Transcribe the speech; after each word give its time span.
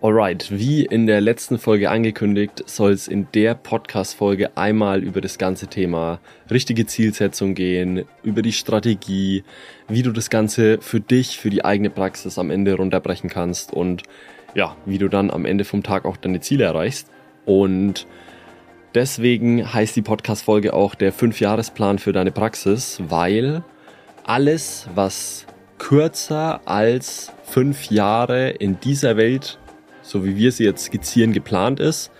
Alright, 0.00 0.56
wie 0.56 0.84
in 0.84 1.08
der 1.08 1.20
letzten 1.20 1.58
Folge 1.58 1.90
angekündigt, 1.90 2.62
soll 2.66 2.92
es 2.92 3.08
in 3.08 3.26
der 3.34 3.56
Podcast-Folge 3.56 4.56
einmal 4.56 5.02
über 5.02 5.20
das 5.20 5.38
ganze 5.38 5.66
Thema 5.66 6.20
richtige 6.52 6.86
Zielsetzung 6.86 7.54
gehen, 7.54 8.04
über 8.22 8.42
die 8.42 8.52
Strategie, 8.52 9.42
wie 9.88 10.02
du 10.02 10.12
das 10.12 10.30
Ganze 10.30 10.78
für 10.80 11.00
dich, 11.00 11.38
für 11.38 11.50
die 11.50 11.64
eigene 11.64 11.90
Praxis 11.90 12.38
am 12.38 12.52
Ende 12.52 12.74
runterbrechen 12.74 13.28
kannst 13.28 13.72
und 13.72 14.04
ja, 14.54 14.76
wie 14.86 14.98
du 14.98 15.08
dann 15.08 15.32
am 15.32 15.44
Ende 15.44 15.64
vom 15.64 15.82
Tag 15.82 16.04
auch 16.04 16.16
deine 16.16 16.38
Ziele 16.38 16.62
erreichst. 16.62 17.08
Und 17.44 18.06
deswegen 18.94 19.72
heißt 19.74 19.96
die 19.96 20.02
Podcast-Folge 20.02 20.74
auch 20.74 20.94
der 20.94 21.12
Fünfjahresplan 21.12 21.98
für 21.98 22.12
deine 22.12 22.30
Praxis, 22.30 23.00
weil 23.08 23.64
alles, 24.22 24.86
was 24.94 25.44
kürzer 25.78 26.60
als 26.66 27.32
fünf 27.42 27.90
Jahre 27.90 28.50
in 28.50 28.78
dieser 28.78 29.16
Welt 29.16 29.58
so 30.08 30.24
wie 30.24 30.36
wir 30.36 30.52
sie 30.52 30.64
jetzt 30.64 30.86
skizzieren, 30.86 31.32
geplant 31.32 31.80
ist, 31.80 32.10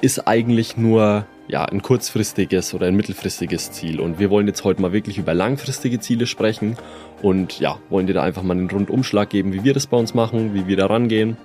ist 0.00 0.26
eigentlich 0.26 0.76
nur 0.76 1.26
ja, 1.46 1.64
ein 1.64 1.82
kurzfristiges 1.82 2.74
oder 2.74 2.86
ein 2.86 2.94
mittelfristiges 2.94 3.72
Ziel. 3.72 4.00
Und 4.00 4.18
wir 4.18 4.30
wollen 4.30 4.46
jetzt 4.46 4.64
heute 4.64 4.82
mal 4.82 4.92
wirklich 4.92 5.18
über 5.18 5.34
langfristige 5.34 5.98
Ziele 5.98 6.26
sprechen 6.26 6.76
und 7.22 7.58
ja, 7.58 7.78
wollen 7.88 8.06
dir 8.06 8.12
da 8.12 8.22
einfach 8.22 8.42
mal 8.42 8.56
einen 8.56 8.70
Rundumschlag 8.70 9.30
geben, 9.30 9.52
wie 9.52 9.64
wir 9.64 9.72
das 9.72 9.86
bei 9.86 9.96
uns 9.96 10.14
machen, 10.14 10.52
wie 10.52 10.66
wir 10.66 10.76
da 10.76 10.86
rangehen. 10.86 11.36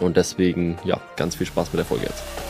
Und 0.00 0.16
deswegen, 0.16 0.78
ja, 0.84 1.00
ganz 1.16 1.36
viel 1.36 1.46
Spaß 1.46 1.72
mit 1.72 1.78
der 1.78 1.86
Folge 1.86 2.06
jetzt. 2.06 2.47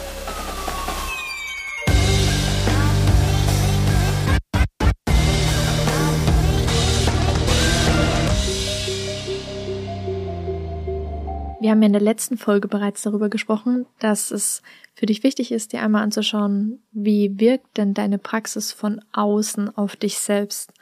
Wir 11.61 11.71
haben 11.71 11.83
ja 11.83 11.87
in 11.87 11.93
der 11.93 12.01
letzten 12.03 12.39
Folge 12.39 12.69
bereits 12.69 13.03
darüber 13.03 13.29
gesprochen, 13.29 13.87
dass 13.99 14.31
es 14.31 14.63
für 14.95 15.07
dich 15.07 15.25
wichtig 15.25 15.51
ist, 15.51 15.73
dir 15.73 15.83
einmal 15.83 16.05
anzuschauen, 16.05 16.81
wie 16.93 17.41
wirkt 17.41 17.79
denn 17.79 17.95
deine 17.95 18.19
Praxis 18.19 18.71
von 18.71 19.01
außen 19.13 19.77
auf 19.77 19.97
dich 19.97 20.19
selbst 20.19 20.73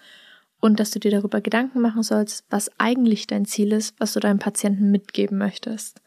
und 0.60 0.78
dass 0.78 0.90
du 0.90 0.98
dir 0.98 1.10
darüber 1.10 1.40
Gedanken 1.40 1.80
machen 1.80 2.02
sollst, 2.02 2.44
was 2.50 2.70
eigentlich 2.78 3.26
dein 3.26 3.46
Ziel 3.46 3.72
ist, 3.72 3.98
was 3.98 4.12
du 4.12 4.20
deinem 4.20 4.38
Patienten 4.38 4.90
mitgeben 4.90 5.38
möchtest. 5.38 6.02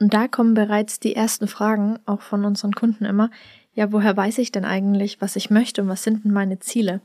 Und 0.00 0.12
da 0.12 0.28
kommen 0.28 0.54
bereits 0.54 1.00
die 1.00 1.16
ersten 1.16 1.48
Fragen, 1.48 1.98
auch 2.04 2.20
von 2.20 2.44
unseren 2.44 2.72
Kunden 2.72 3.04
immer, 3.04 3.30
ja, 3.74 3.92
woher 3.92 4.16
weiß 4.16 4.38
ich 4.38 4.52
denn 4.52 4.64
eigentlich, 4.64 5.20
was 5.20 5.36
ich 5.36 5.50
möchte 5.50 5.82
und 5.82 5.88
was 5.88 6.02
sind 6.02 6.24
denn 6.24 6.32
meine 6.32 6.58
Ziele? 6.58 7.00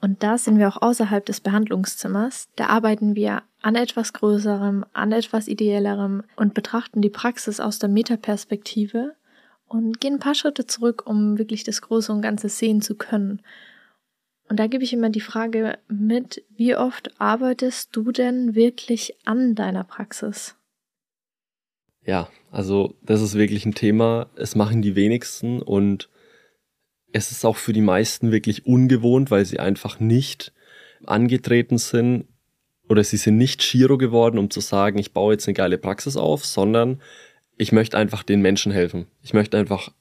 Und 0.00 0.22
da 0.22 0.38
sind 0.38 0.58
wir 0.58 0.68
auch 0.68 0.80
außerhalb 0.80 1.24
des 1.26 1.40
Behandlungszimmers. 1.40 2.48
Da 2.56 2.66
arbeiten 2.66 3.14
wir 3.14 3.42
an 3.60 3.74
etwas 3.74 4.12
Größerem, 4.14 4.84
an 4.92 5.12
etwas 5.12 5.46
Ideellerem 5.46 6.22
und 6.36 6.54
betrachten 6.54 7.02
die 7.02 7.10
Praxis 7.10 7.60
aus 7.60 7.78
der 7.78 7.90
Metaperspektive 7.90 9.14
und 9.68 10.00
gehen 10.00 10.14
ein 10.14 10.20
paar 10.20 10.34
Schritte 10.34 10.66
zurück, 10.66 11.04
um 11.06 11.38
wirklich 11.38 11.64
das 11.64 11.82
Große 11.82 12.10
und 12.12 12.22
Ganze 12.22 12.48
sehen 12.48 12.80
zu 12.80 12.94
können. 12.94 13.40
Und 14.48 14.58
da 14.58 14.66
gebe 14.66 14.82
ich 14.82 14.92
immer 14.92 15.10
die 15.10 15.20
Frage 15.20 15.78
mit, 15.86 16.42
wie 16.56 16.74
oft 16.74 17.20
arbeitest 17.20 17.94
du 17.94 18.10
denn 18.10 18.54
wirklich 18.54 19.14
an 19.24 19.54
deiner 19.54 19.84
Praxis? 19.84 20.56
Ja, 22.04 22.28
also 22.50 22.94
das 23.02 23.20
ist 23.20 23.34
wirklich 23.34 23.64
ein 23.64 23.74
Thema. 23.74 24.28
Es 24.34 24.56
machen 24.56 24.82
die 24.82 24.96
wenigsten 24.96 25.62
und 25.62 26.08
es 27.12 27.30
ist 27.30 27.44
auch 27.44 27.56
für 27.56 27.72
die 27.72 27.80
meisten 27.80 28.30
wirklich 28.30 28.66
ungewohnt, 28.66 29.30
weil 29.30 29.44
sie 29.44 29.58
einfach 29.58 30.00
nicht 30.00 30.52
angetreten 31.04 31.78
sind 31.78 32.26
oder 32.88 33.04
sie 33.04 33.16
sind 33.16 33.36
nicht 33.36 33.62
Shiro 33.62 33.98
geworden, 33.98 34.38
um 34.38 34.50
zu 34.50 34.60
sagen, 34.60 34.98
ich 34.98 35.12
baue 35.12 35.34
jetzt 35.34 35.46
eine 35.46 35.54
geile 35.54 35.78
Praxis 35.78 36.16
auf, 36.16 36.44
sondern 36.44 37.00
ich 37.56 37.72
möchte 37.72 37.96
einfach 37.96 38.22
den 38.22 38.40
Menschen 38.40 38.72
helfen. 38.72 39.06
Ich 39.22 39.32
möchte 39.32 39.58
einfach 39.58 39.92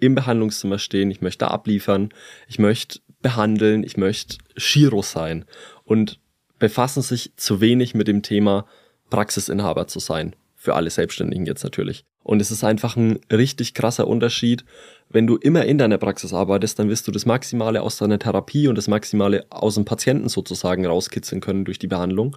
im 0.00 0.14
Behandlungszimmer 0.14 0.78
stehen, 0.78 1.10
ich 1.10 1.20
möchte 1.20 1.48
abliefern, 1.48 2.10
ich 2.48 2.58
möchte 2.58 3.00
behandeln, 3.20 3.84
ich 3.84 3.96
möchte 3.96 4.38
Shiro 4.56 5.02
sein 5.02 5.44
und 5.84 6.18
befassen 6.58 7.02
sich 7.02 7.32
zu 7.36 7.60
wenig 7.60 7.94
mit 7.94 8.08
dem 8.08 8.22
Thema 8.22 8.66
Praxisinhaber 9.10 9.86
zu 9.86 9.98
sein. 9.98 10.34
Für 10.54 10.74
alle 10.74 10.90
Selbstständigen 10.90 11.46
jetzt 11.46 11.64
natürlich. 11.64 12.04
Und 12.22 12.40
es 12.40 12.50
ist 12.50 12.64
einfach 12.64 12.96
ein 12.96 13.18
richtig 13.32 13.74
krasser 13.74 14.06
Unterschied. 14.06 14.64
Wenn 15.08 15.26
du 15.26 15.36
immer 15.36 15.64
in 15.64 15.78
deiner 15.78 15.98
Praxis 15.98 16.32
arbeitest, 16.32 16.78
dann 16.78 16.88
wirst 16.88 17.08
du 17.08 17.12
das 17.12 17.26
Maximale 17.26 17.82
aus 17.82 17.96
deiner 17.96 18.18
Therapie 18.18 18.68
und 18.68 18.76
das 18.76 18.88
Maximale 18.88 19.46
aus 19.50 19.74
dem 19.74 19.84
Patienten 19.84 20.28
sozusagen 20.28 20.86
rauskitzeln 20.86 21.40
können 21.40 21.64
durch 21.64 21.78
die 21.78 21.88
Behandlung. 21.88 22.36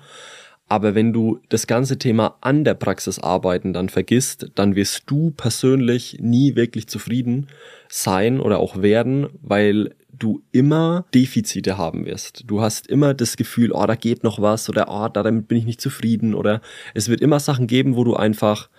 Aber 0.70 0.96
wenn 0.96 1.14
du 1.14 1.40
das 1.50 1.68
ganze 1.68 2.00
Thema 2.00 2.38
an 2.42 2.64
der 2.64 2.74
Praxis 2.74 3.20
arbeiten 3.20 3.74
dann 3.74 3.90
vergisst, 3.90 4.50
dann 4.56 4.76
wirst 4.76 5.04
du 5.08 5.32
persönlich 5.32 6.18
nie 6.22 6.56
wirklich 6.56 6.88
zufrieden 6.88 7.48
sein 7.90 8.40
oder 8.40 8.60
auch 8.60 8.82
werden, 8.82 9.28
weil 9.42 9.94
du 10.12 10.42
immer 10.52 11.06
Defizite 11.14 11.78
haben 11.78 12.06
wirst. 12.06 12.44
Du 12.48 12.62
hast 12.62 12.88
immer 12.88 13.14
das 13.14 13.36
Gefühl, 13.36 13.72
oh, 13.72 13.86
da 13.86 13.96
geht 13.96 14.24
noch 14.24 14.42
was 14.42 14.70
oder 14.70 14.88
oh, 14.90 15.10
damit 15.10 15.48
bin 15.48 15.58
ich 15.58 15.66
nicht 15.66 15.82
zufrieden 15.82 16.34
oder 16.34 16.62
es 16.94 17.10
wird 17.10 17.22
immer 17.22 17.40
Sachen 17.40 17.68
geben, 17.68 17.96
wo 17.96 18.04
du 18.04 18.16
einfach 18.16 18.70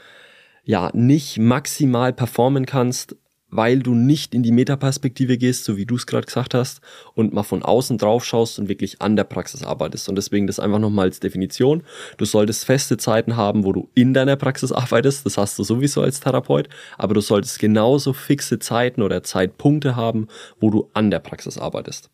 ja 0.65 0.91
nicht 0.95 1.39
maximal 1.39 2.13
performen 2.13 2.67
kannst, 2.67 3.17
weil 3.55 3.79
du 3.79 3.95
nicht 3.95 4.35
in 4.35 4.43
die 4.43 4.51
Metaperspektive 4.51 5.39
gehst, 5.39 5.65
so 5.65 5.77
wie 5.77 5.87
du 5.87 5.95
es 5.95 6.07
gerade 6.07 6.27
gesagt 6.27 6.55
hast, 6.55 6.81
und 7.15 7.33
mal 7.33 7.45
von 7.45 7.63
außen 7.63 7.99
drauf 7.99 8.25
schaust 8.25 8.59
und 8.59 8.69
wirklich 8.69 9.01
an 9.01 9.15
der 9.15 9.23
Praxis 9.23 9.63
arbeitest. 9.63 10.09
Und 10.09 10.17
deswegen 10.17 10.49
das 10.49 10.59
einfach 10.59 10.81
nochmal 10.81 11.07
als 11.07 11.21
Definition. 11.21 11.85
Du 12.17 12.25
solltest 12.25 12.65
feste 12.65 12.97
Zeiten 12.97 13.37
haben, 13.37 13.65
wo 13.65 13.73
du 13.73 13.89
in 13.95 14.13
deiner 14.13 14.35
Praxis 14.35 14.73
arbeitest. 14.73 15.25
Das 15.25 15.39
hast 15.39 15.57
du 15.57 15.63
sowieso 15.63 16.03
als 16.03 16.19
Therapeut. 16.19 16.69
Aber 16.99 17.15
du 17.15 17.21
solltest 17.21 17.61
genauso 17.61 18.13
fixe 18.13 18.59
Zeiten 18.59 19.03
oder 19.03 19.23
Zeitpunkte 19.23 19.95
haben, 19.95 20.27
wo 20.59 20.71
du 20.71 20.91
an 20.93 21.13
der 21.13 21.21
Praxis 21.21 21.57
arbeitest. 21.57 22.11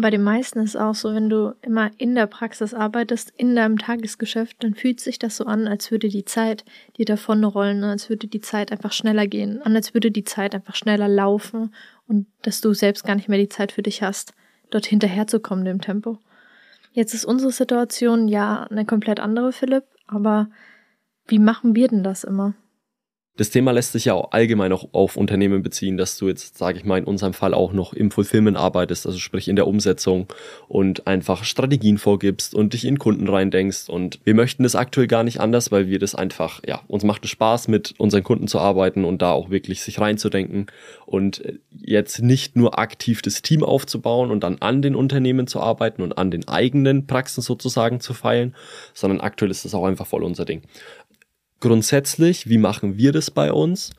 Bei 0.00 0.10
den 0.10 0.22
meisten 0.22 0.60
ist 0.60 0.76
es 0.76 0.80
auch 0.80 0.94
so, 0.94 1.12
wenn 1.12 1.28
du 1.28 1.56
immer 1.60 1.90
in 1.98 2.14
der 2.14 2.28
Praxis 2.28 2.72
arbeitest, 2.72 3.32
in 3.36 3.56
deinem 3.56 3.78
Tagesgeschäft, 3.78 4.62
dann 4.62 4.74
fühlt 4.74 5.00
sich 5.00 5.18
das 5.18 5.36
so 5.36 5.44
an, 5.44 5.66
als 5.66 5.90
würde 5.90 6.08
die 6.08 6.24
Zeit 6.24 6.64
dir 6.96 7.04
davonrollen, 7.04 7.82
als 7.82 8.08
würde 8.08 8.28
die 8.28 8.40
Zeit 8.40 8.70
einfach 8.70 8.92
schneller 8.92 9.26
gehen, 9.26 9.60
und 9.60 9.74
als 9.74 9.94
würde 9.94 10.12
die 10.12 10.22
Zeit 10.22 10.54
einfach 10.54 10.76
schneller 10.76 11.08
laufen 11.08 11.74
und 12.06 12.28
dass 12.42 12.60
du 12.60 12.74
selbst 12.74 13.04
gar 13.06 13.16
nicht 13.16 13.28
mehr 13.28 13.40
die 13.40 13.48
Zeit 13.48 13.72
für 13.72 13.82
dich 13.82 14.00
hast, 14.04 14.34
dort 14.70 14.86
hinterherzukommen 14.86 15.64
dem 15.64 15.80
Tempo. 15.80 16.20
Jetzt 16.92 17.12
ist 17.12 17.24
unsere 17.24 17.50
Situation 17.50 18.28
ja 18.28 18.68
eine 18.70 18.84
komplett 18.84 19.18
andere, 19.18 19.50
Philipp, 19.50 19.82
aber 20.06 20.48
wie 21.26 21.40
machen 21.40 21.74
wir 21.74 21.88
denn 21.88 22.04
das 22.04 22.22
immer? 22.22 22.54
Das 23.38 23.50
Thema 23.50 23.70
lässt 23.70 23.92
sich 23.92 24.06
ja 24.06 24.14
auch 24.14 24.32
allgemein 24.32 24.72
auch 24.72 24.88
auf 24.90 25.16
Unternehmen 25.16 25.62
beziehen, 25.62 25.96
dass 25.96 26.18
du 26.18 26.26
jetzt, 26.26 26.58
sage 26.58 26.76
ich 26.76 26.84
mal, 26.84 26.98
in 26.98 27.04
unserem 27.04 27.32
Fall 27.32 27.54
auch 27.54 27.72
noch 27.72 27.92
im 27.92 28.10
Fulfillment 28.10 28.56
arbeitest, 28.56 29.06
also 29.06 29.16
sprich 29.16 29.46
in 29.46 29.54
der 29.54 29.68
Umsetzung 29.68 30.26
und 30.66 31.06
einfach 31.06 31.44
Strategien 31.44 31.98
vorgibst 31.98 32.52
und 32.52 32.72
dich 32.72 32.84
in 32.84 32.98
Kunden 32.98 33.28
reindenkst. 33.28 33.88
Und 33.88 34.18
wir 34.24 34.34
möchten 34.34 34.64
das 34.64 34.74
aktuell 34.74 35.06
gar 35.06 35.22
nicht 35.22 35.38
anders, 35.38 35.70
weil 35.70 35.86
wir 35.86 36.00
das 36.00 36.16
einfach, 36.16 36.62
ja, 36.66 36.80
uns 36.88 37.04
macht 37.04 37.24
es 37.24 37.30
Spaß, 37.30 37.68
mit 37.68 37.94
unseren 37.98 38.24
Kunden 38.24 38.48
zu 38.48 38.58
arbeiten 38.58 39.04
und 39.04 39.22
da 39.22 39.30
auch 39.30 39.50
wirklich 39.50 39.82
sich 39.82 40.00
reinzudenken 40.00 40.66
und 41.06 41.40
jetzt 41.80 42.20
nicht 42.20 42.56
nur 42.56 42.80
aktiv 42.80 43.22
das 43.22 43.42
Team 43.42 43.62
aufzubauen 43.62 44.32
und 44.32 44.42
dann 44.42 44.56
an 44.58 44.82
den 44.82 44.96
Unternehmen 44.96 45.46
zu 45.46 45.60
arbeiten 45.60 46.02
und 46.02 46.18
an 46.18 46.32
den 46.32 46.48
eigenen 46.48 47.06
Praxen 47.06 47.40
sozusagen 47.40 48.00
zu 48.00 48.14
feilen, 48.14 48.56
sondern 48.94 49.20
aktuell 49.20 49.52
ist 49.52 49.64
das 49.64 49.76
auch 49.76 49.84
einfach 49.84 50.08
voll 50.08 50.24
unser 50.24 50.44
Ding. 50.44 50.62
Grundsätzlich, 51.60 52.48
wie 52.48 52.58
machen 52.58 52.98
wir 52.98 53.10
das 53.12 53.30
bei 53.30 53.52
uns? 53.52 53.90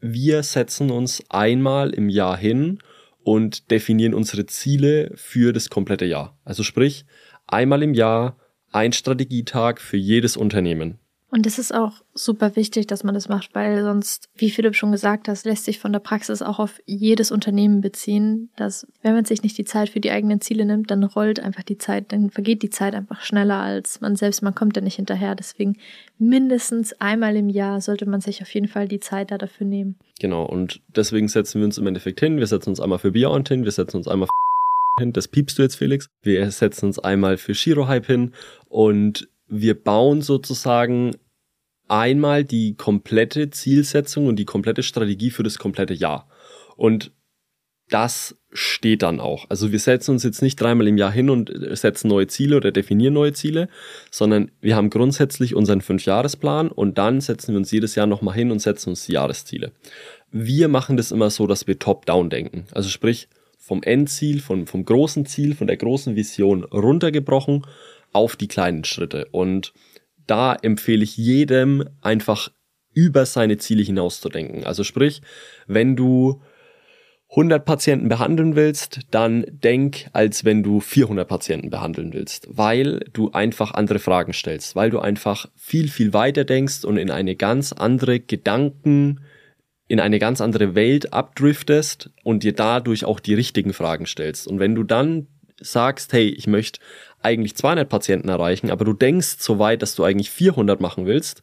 Wir 0.00 0.42
setzen 0.42 0.90
uns 0.90 1.22
einmal 1.30 1.90
im 1.90 2.08
Jahr 2.08 2.36
hin 2.36 2.78
und 3.24 3.70
definieren 3.70 4.14
unsere 4.14 4.46
Ziele 4.46 5.10
für 5.16 5.52
das 5.52 5.68
komplette 5.68 6.04
Jahr. 6.04 6.38
Also 6.44 6.62
sprich, 6.62 7.04
einmal 7.46 7.82
im 7.82 7.94
Jahr 7.94 8.36
ein 8.70 8.92
Strategietag 8.92 9.80
für 9.80 9.96
jedes 9.96 10.36
Unternehmen. 10.36 10.98
Und 11.32 11.46
es 11.46 11.58
ist 11.58 11.74
auch 11.74 11.94
super 12.12 12.56
wichtig, 12.56 12.86
dass 12.86 13.04
man 13.04 13.14
das 13.14 13.30
macht, 13.30 13.54
weil 13.54 13.82
sonst, 13.82 14.28
wie 14.36 14.50
Philipp 14.50 14.76
schon 14.76 14.92
gesagt 14.92 15.28
hat, 15.28 15.44
lässt 15.44 15.64
sich 15.64 15.78
von 15.78 15.90
der 15.90 15.98
Praxis 15.98 16.42
auch 16.42 16.58
auf 16.58 16.78
jedes 16.84 17.32
Unternehmen 17.32 17.80
beziehen, 17.80 18.50
dass 18.54 18.86
wenn 19.00 19.14
man 19.14 19.24
sich 19.24 19.42
nicht 19.42 19.56
die 19.56 19.64
Zeit 19.64 19.88
für 19.88 20.00
die 20.00 20.10
eigenen 20.10 20.42
Ziele 20.42 20.66
nimmt, 20.66 20.90
dann 20.90 21.02
rollt 21.02 21.40
einfach 21.40 21.62
die 21.62 21.78
Zeit, 21.78 22.12
dann 22.12 22.28
vergeht 22.28 22.62
die 22.62 22.68
Zeit 22.68 22.94
einfach 22.94 23.22
schneller 23.22 23.56
als 23.56 24.02
man 24.02 24.14
selbst, 24.14 24.42
man 24.42 24.54
kommt 24.54 24.76
ja 24.76 24.82
nicht 24.82 24.96
hinterher. 24.96 25.34
Deswegen 25.34 25.78
mindestens 26.18 26.92
einmal 27.00 27.34
im 27.34 27.48
Jahr 27.48 27.80
sollte 27.80 28.04
man 28.04 28.20
sich 28.20 28.42
auf 28.42 28.52
jeden 28.52 28.68
Fall 28.68 28.86
die 28.86 29.00
Zeit 29.00 29.30
da 29.30 29.38
dafür 29.38 29.66
nehmen. 29.66 29.96
Genau, 30.20 30.44
und 30.44 30.82
deswegen 30.94 31.28
setzen 31.28 31.62
wir 31.62 31.64
uns 31.64 31.78
im 31.78 31.86
Endeffekt 31.86 32.20
hin. 32.20 32.36
Wir 32.36 32.46
setzen 32.46 32.68
uns 32.68 32.80
einmal 32.80 32.98
für 32.98 33.10
Beyond 33.10 33.48
hin, 33.48 33.64
wir 33.64 33.72
setzen 33.72 33.96
uns 33.96 34.06
einmal 34.06 34.28
für 34.28 35.00
hin, 35.02 35.14
das 35.14 35.28
piepst 35.28 35.58
du 35.58 35.62
jetzt, 35.62 35.76
Felix. 35.76 36.10
Wir 36.22 36.50
setzen 36.50 36.84
uns 36.84 36.98
einmal 36.98 37.38
für 37.38 37.54
Shiro 37.54 37.88
Hype 37.88 38.04
hin 38.04 38.32
und 38.68 39.31
wir 39.52 39.74
bauen 39.74 40.22
sozusagen 40.22 41.14
einmal 41.86 42.42
die 42.42 42.74
komplette 42.74 43.50
Zielsetzung 43.50 44.26
und 44.26 44.36
die 44.36 44.46
komplette 44.46 44.82
Strategie 44.82 45.30
für 45.30 45.42
das 45.42 45.58
komplette 45.58 45.92
Jahr. 45.92 46.26
Und 46.76 47.12
das 47.90 48.34
steht 48.50 49.02
dann 49.02 49.20
auch. 49.20 49.44
Also 49.50 49.72
wir 49.72 49.78
setzen 49.78 50.12
uns 50.12 50.22
jetzt 50.22 50.40
nicht 50.40 50.58
dreimal 50.58 50.88
im 50.88 50.96
Jahr 50.96 51.12
hin 51.12 51.28
und 51.28 51.52
setzen 51.76 52.08
neue 52.08 52.28
Ziele 52.28 52.56
oder 52.56 52.72
definieren 52.72 53.12
neue 53.12 53.34
Ziele, 53.34 53.68
sondern 54.10 54.50
wir 54.62 54.74
haben 54.74 54.88
grundsätzlich 54.88 55.54
unseren 55.54 55.82
Fünfjahresplan 55.82 56.70
und 56.70 56.96
dann 56.96 57.20
setzen 57.20 57.52
wir 57.52 57.58
uns 57.58 57.70
jedes 57.70 57.94
Jahr 57.94 58.06
nochmal 58.06 58.34
hin 58.34 58.50
und 58.50 58.60
setzen 58.60 58.90
uns 58.90 59.04
die 59.04 59.12
Jahresziele. 59.12 59.72
Wir 60.30 60.68
machen 60.68 60.96
das 60.96 61.12
immer 61.12 61.28
so, 61.28 61.46
dass 61.46 61.66
wir 61.66 61.78
top-down 61.78 62.30
denken. 62.30 62.64
Also 62.72 62.88
sprich, 62.88 63.28
vom 63.58 63.82
Endziel, 63.82 64.40
vom, 64.40 64.66
vom 64.66 64.84
großen 64.84 65.26
Ziel, 65.26 65.54
von 65.54 65.66
der 65.66 65.76
großen 65.76 66.16
Vision 66.16 66.64
runtergebrochen 66.64 67.66
auf 68.12 68.36
die 68.36 68.48
kleinen 68.48 68.84
Schritte. 68.84 69.28
Und 69.30 69.72
da 70.26 70.54
empfehle 70.54 71.04
ich 71.04 71.16
jedem 71.16 71.88
einfach 72.00 72.50
über 72.94 73.26
seine 73.26 73.56
Ziele 73.58 73.82
hinauszudenken. 73.82 74.64
Also 74.64 74.84
sprich, 74.84 75.22
wenn 75.66 75.96
du 75.96 76.42
100 77.30 77.64
Patienten 77.64 78.08
behandeln 78.10 78.56
willst, 78.56 79.00
dann 79.10 79.46
denk, 79.48 80.10
als 80.12 80.44
wenn 80.44 80.62
du 80.62 80.80
400 80.80 81.26
Patienten 81.26 81.70
behandeln 81.70 82.12
willst, 82.12 82.46
weil 82.50 83.00
du 83.14 83.30
einfach 83.32 83.72
andere 83.72 83.98
Fragen 83.98 84.34
stellst, 84.34 84.76
weil 84.76 84.90
du 84.90 84.98
einfach 84.98 85.46
viel, 85.56 85.88
viel 85.88 86.12
weiter 86.12 86.44
denkst 86.44 86.84
und 86.84 86.98
in 86.98 87.10
eine 87.10 87.34
ganz 87.34 87.72
andere 87.72 88.20
Gedanken, 88.20 89.20
in 89.88 89.98
eine 89.98 90.18
ganz 90.18 90.42
andere 90.42 90.74
Welt 90.74 91.14
abdriftest 91.14 92.10
und 92.22 92.42
dir 92.42 92.52
dadurch 92.52 93.06
auch 93.06 93.18
die 93.18 93.34
richtigen 93.34 93.72
Fragen 93.72 94.04
stellst. 94.04 94.46
Und 94.46 94.58
wenn 94.58 94.74
du 94.74 94.84
dann 94.84 95.26
sagst, 95.58 96.12
hey, 96.12 96.28
ich 96.28 96.46
möchte 96.46 96.80
eigentlich 97.22 97.56
200 97.56 97.88
Patienten 97.88 98.28
erreichen, 98.28 98.70
aber 98.70 98.84
du 98.84 98.92
denkst 98.92 99.36
so 99.38 99.58
weit, 99.58 99.82
dass 99.82 99.94
du 99.94 100.04
eigentlich 100.04 100.30
400 100.30 100.80
machen 100.80 101.06
willst, 101.06 101.42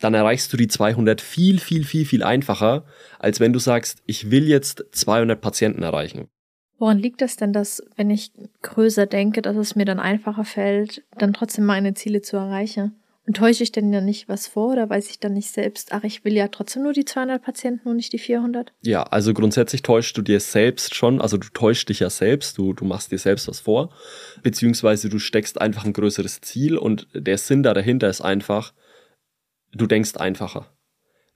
dann 0.00 0.14
erreichst 0.14 0.52
du 0.52 0.56
die 0.56 0.68
200 0.68 1.20
viel, 1.20 1.58
viel, 1.58 1.84
viel, 1.84 2.06
viel 2.06 2.22
einfacher, 2.22 2.84
als 3.18 3.38
wenn 3.38 3.52
du 3.52 3.58
sagst, 3.58 4.02
ich 4.06 4.30
will 4.30 4.48
jetzt 4.48 4.84
200 4.92 5.40
Patienten 5.40 5.82
erreichen. 5.82 6.28
Woran 6.78 6.98
liegt 6.98 7.20
das 7.20 7.36
denn, 7.36 7.52
dass, 7.52 7.82
wenn 7.96 8.08
ich 8.08 8.32
größer 8.62 9.04
denke, 9.04 9.42
dass 9.42 9.56
es 9.56 9.76
mir 9.76 9.84
dann 9.84 10.00
einfacher 10.00 10.44
fällt, 10.44 11.04
dann 11.18 11.34
trotzdem 11.34 11.66
meine 11.66 11.92
Ziele 11.92 12.22
zu 12.22 12.38
erreichen? 12.38 12.99
Und 13.26 13.36
täusche 13.36 13.62
ich 13.62 13.70
denn 13.70 13.92
ja 13.92 14.00
nicht 14.00 14.28
was 14.28 14.46
vor 14.46 14.72
oder 14.72 14.88
weiß 14.88 15.10
ich 15.10 15.20
dann 15.20 15.34
nicht 15.34 15.50
selbst, 15.50 15.92
ach, 15.92 16.04
ich 16.04 16.24
will 16.24 16.32
ja 16.32 16.48
trotzdem 16.48 16.82
nur 16.82 16.92
die 16.92 17.04
200 17.04 17.42
Patienten 17.42 17.88
und 17.88 17.96
nicht 17.96 18.12
die 18.12 18.18
400? 18.18 18.72
Ja, 18.80 19.02
also 19.04 19.34
grundsätzlich 19.34 19.82
täuschst 19.82 20.16
du 20.16 20.22
dir 20.22 20.40
selbst 20.40 20.94
schon, 20.94 21.20
also 21.20 21.36
du 21.36 21.48
täuschst 21.52 21.88
dich 21.88 22.00
ja 22.00 22.10
selbst, 22.10 22.56
du, 22.56 22.72
du 22.72 22.84
machst 22.84 23.12
dir 23.12 23.18
selbst 23.18 23.46
was 23.46 23.60
vor, 23.60 23.94
beziehungsweise 24.42 25.08
du 25.10 25.18
steckst 25.18 25.60
einfach 25.60 25.84
ein 25.84 25.92
größeres 25.92 26.40
Ziel 26.40 26.78
und 26.78 27.08
der 27.14 27.38
Sinn 27.38 27.62
da 27.62 27.74
dahinter 27.74 28.08
ist 28.08 28.22
einfach, 28.22 28.72
du 29.72 29.86
denkst 29.86 30.16
einfacher. 30.16 30.66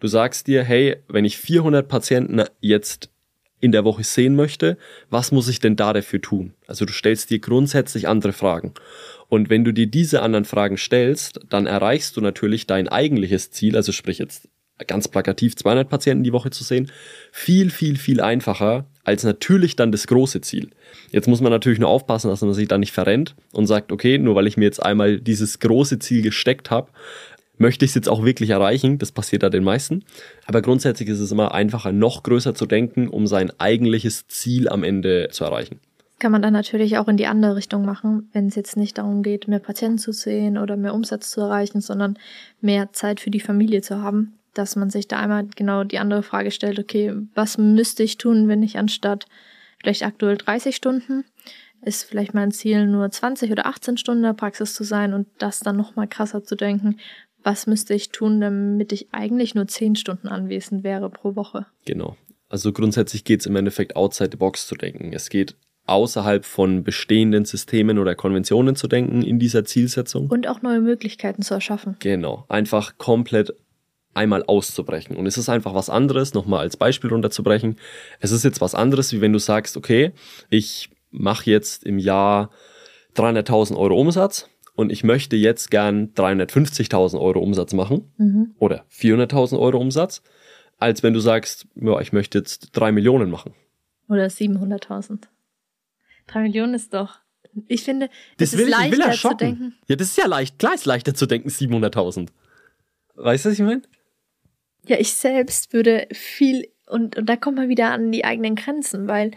Du 0.00 0.08
sagst 0.08 0.46
dir, 0.46 0.64
hey, 0.64 0.96
wenn 1.08 1.24
ich 1.24 1.38
400 1.38 1.86
Patienten 1.86 2.42
jetzt 2.60 3.13
in 3.64 3.72
der 3.72 3.84
Woche 3.84 4.04
sehen 4.04 4.36
möchte, 4.36 4.76
was 5.08 5.32
muss 5.32 5.48
ich 5.48 5.58
denn 5.58 5.74
da 5.74 5.94
dafür 5.94 6.20
tun? 6.20 6.52
Also 6.66 6.84
du 6.84 6.92
stellst 6.92 7.30
dir 7.30 7.38
grundsätzlich 7.38 8.06
andere 8.06 8.34
Fragen. 8.34 8.74
Und 9.28 9.48
wenn 9.48 9.64
du 9.64 9.72
dir 9.72 9.86
diese 9.86 10.20
anderen 10.20 10.44
Fragen 10.44 10.76
stellst, 10.76 11.40
dann 11.48 11.66
erreichst 11.66 12.16
du 12.16 12.20
natürlich 12.20 12.66
dein 12.66 12.88
eigentliches 12.88 13.50
Ziel, 13.50 13.74
also 13.74 13.90
sprich 13.90 14.18
jetzt 14.18 14.48
ganz 14.86 15.08
plakativ 15.08 15.56
200 15.56 15.88
Patienten 15.88 16.24
die 16.24 16.32
Woche 16.32 16.50
zu 16.50 16.62
sehen, 16.62 16.90
viel, 17.32 17.70
viel, 17.70 17.96
viel 17.96 18.20
einfacher 18.20 18.86
als 19.04 19.22
natürlich 19.22 19.76
dann 19.76 19.92
das 19.92 20.06
große 20.06 20.40
Ziel. 20.40 20.70
Jetzt 21.10 21.28
muss 21.28 21.40
man 21.40 21.52
natürlich 21.52 21.78
nur 21.78 21.88
aufpassen, 21.88 22.28
dass 22.28 22.42
man 22.42 22.54
sich 22.54 22.68
da 22.68 22.76
nicht 22.76 22.92
verrennt 22.92 23.34
und 23.52 23.66
sagt, 23.66 23.92
okay, 23.92 24.18
nur 24.18 24.34
weil 24.34 24.46
ich 24.46 24.56
mir 24.56 24.64
jetzt 24.64 24.82
einmal 24.82 25.20
dieses 25.20 25.58
große 25.60 26.00
Ziel 26.00 26.22
gesteckt 26.22 26.70
habe, 26.70 26.90
möchte 27.58 27.84
ich 27.84 27.92
es 27.92 27.94
jetzt 27.94 28.08
auch 28.08 28.24
wirklich 28.24 28.50
erreichen. 28.50 28.98
Das 28.98 29.12
passiert 29.12 29.42
da 29.42 29.50
den 29.50 29.64
meisten. 29.64 30.04
Aber 30.46 30.62
grundsätzlich 30.62 31.08
ist 31.08 31.20
es 31.20 31.32
immer 31.32 31.54
einfacher, 31.54 31.92
noch 31.92 32.22
größer 32.22 32.54
zu 32.54 32.66
denken, 32.66 33.08
um 33.08 33.26
sein 33.26 33.52
eigentliches 33.58 34.26
Ziel 34.26 34.68
am 34.68 34.84
Ende 34.84 35.28
zu 35.30 35.44
erreichen. 35.44 35.80
Kann 36.18 36.32
man 36.32 36.42
dann 36.42 36.52
natürlich 36.52 36.96
auch 36.98 37.08
in 37.08 37.16
die 37.16 37.26
andere 37.26 37.56
Richtung 37.56 37.84
machen, 37.84 38.30
wenn 38.32 38.46
es 38.46 38.54
jetzt 38.54 38.76
nicht 38.76 38.98
darum 38.98 39.22
geht, 39.22 39.48
mehr 39.48 39.58
Patienten 39.58 39.98
zu 39.98 40.12
sehen 40.12 40.58
oder 40.58 40.76
mehr 40.76 40.94
Umsatz 40.94 41.30
zu 41.30 41.40
erreichen, 41.40 41.80
sondern 41.80 42.18
mehr 42.60 42.92
Zeit 42.92 43.20
für 43.20 43.30
die 43.30 43.40
Familie 43.40 43.82
zu 43.82 44.00
haben. 44.00 44.34
Dass 44.54 44.76
man 44.76 44.88
sich 44.88 45.08
da 45.08 45.18
einmal 45.18 45.46
genau 45.56 45.82
die 45.82 45.98
andere 45.98 46.22
Frage 46.22 46.52
stellt, 46.52 46.78
okay, 46.78 47.12
was 47.34 47.58
müsste 47.58 48.04
ich 48.04 48.18
tun, 48.18 48.46
wenn 48.46 48.62
ich 48.62 48.78
anstatt 48.78 49.26
vielleicht 49.80 50.04
aktuell 50.04 50.36
30 50.36 50.76
Stunden 50.76 51.24
ist 51.86 52.04
vielleicht 52.04 52.32
mein 52.32 52.50
Ziel, 52.50 52.86
nur 52.86 53.10
20 53.10 53.52
oder 53.52 53.66
18 53.66 53.98
Stunden 53.98 54.20
in 54.20 54.28
der 54.28 54.32
Praxis 54.32 54.72
zu 54.72 54.84
sein 54.84 55.12
und 55.12 55.28
das 55.36 55.60
dann 55.60 55.76
nochmal 55.76 56.08
krasser 56.08 56.42
zu 56.42 56.56
denken 56.56 56.96
was 57.44 57.66
müsste 57.66 57.94
ich 57.94 58.10
tun, 58.10 58.40
damit 58.40 58.90
ich 58.92 59.08
eigentlich 59.12 59.54
nur 59.54 59.68
zehn 59.68 59.94
Stunden 59.94 60.28
anwesend 60.28 60.82
wäre 60.82 61.10
pro 61.10 61.36
Woche? 61.36 61.66
Genau. 61.84 62.16
Also 62.48 62.72
grundsätzlich 62.72 63.24
geht 63.24 63.40
es 63.40 63.46
im 63.46 63.56
Endeffekt 63.56 63.96
outside 63.96 64.30
the 64.32 64.36
box 64.36 64.66
zu 64.66 64.74
denken. 64.74 65.12
Es 65.12 65.28
geht 65.28 65.56
außerhalb 65.86 66.44
von 66.46 66.82
bestehenden 66.82 67.44
Systemen 67.44 67.98
oder 67.98 68.14
Konventionen 68.14 68.74
zu 68.74 68.88
denken 68.88 69.22
in 69.22 69.38
dieser 69.38 69.64
Zielsetzung. 69.64 70.28
Und 70.30 70.48
auch 70.48 70.62
neue 70.62 70.80
Möglichkeiten 70.80 71.42
zu 71.42 71.52
erschaffen. 71.54 71.96
Genau. 71.98 72.46
Einfach 72.48 72.96
komplett 72.96 73.54
einmal 74.14 74.44
auszubrechen. 74.44 75.16
Und 75.16 75.26
es 75.26 75.36
ist 75.36 75.48
einfach 75.48 75.74
was 75.74 75.90
anderes, 75.90 76.32
nochmal 76.32 76.60
als 76.60 76.76
Beispiel 76.76 77.10
runterzubrechen. 77.10 77.76
Es 78.20 78.30
ist 78.30 78.44
jetzt 78.44 78.60
was 78.60 78.74
anderes, 78.74 79.12
wie 79.12 79.20
wenn 79.20 79.32
du 79.32 79.38
sagst, 79.38 79.76
okay, 79.76 80.12
ich 80.48 80.88
mache 81.10 81.50
jetzt 81.50 81.84
im 81.84 81.98
Jahr 81.98 82.50
300.000 83.16 83.76
Euro 83.76 84.00
Umsatz 84.00 84.48
und 84.76 84.90
ich 84.90 85.04
möchte 85.04 85.36
jetzt 85.36 85.70
gern 85.70 86.12
350.000 86.14 87.20
Euro 87.20 87.40
Umsatz 87.40 87.72
machen 87.72 88.12
mhm. 88.16 88.54
oder 88.58 88.84
400.000 88.90 89.58
Euro 89.58 89.78
Umsatz, 89.78 90.22
als 90.78 91.02
wenn 91.02 91.14
du 91.14 91.20
sagst, 91.20 91.66
ja, 91.76 92.00
ich 92.00 92.12
möchte 92.12 92.38
jetzt 92.38 92.70
drei 92.72 92.92
Millionen 92.92 93.30
machen. 93.30 93.54
Oder 94.08 94.26
700.000. 94.26 95.28
Drei 96.26 96.42
Millionen 96.42 96.74
ist 96.74 96.92
doch, 96.92 97.20
ich 97.68 97.84
finde, 97.84 98.08
das, 98.38 98.50
das 98.50 98.58
will 98.58 98.68
ist 98.68 98.72
ich, 98.72 98.78
leichter 98.78 99.12
ich 99.12 99.24
will 99.24 99.30
zu 99.30 99.36
denken. 99.36 99.74
Ja, 99.86 99.96
das 99.96 100.08
ist 100.08 100.18
ja 100.18 100.26
leicht, 100.26 100.58
klar 100.58 100.74
ist 100.74 100.86
leichter 100.86 101.14
zu 101.14 101.26
denken, 101.26 101.48
700.000. 101.48 102.28
Weißt 103.14 103.44
du, 103.44 103.50
was 103.50 103.58
ich 103.58 103.64
meine? 103.64 103.82
Ja, 104.86 104.98
ich 104.98 105.14
selbst 105.14 105.72
würde 105.72 106.08
viel, 106.12 106.68
und, 106.88 107.16
und 107.16 107.26
da 107.26 107.36
kommt 107.36 107.56
man 107.56 107.68
wieder 107.68 107.92
an 107.92 108.10
die 108.10 108.24
eigenen 108.24 108.56
Grenzen, 108.56 109.06
weil 109.06 109.30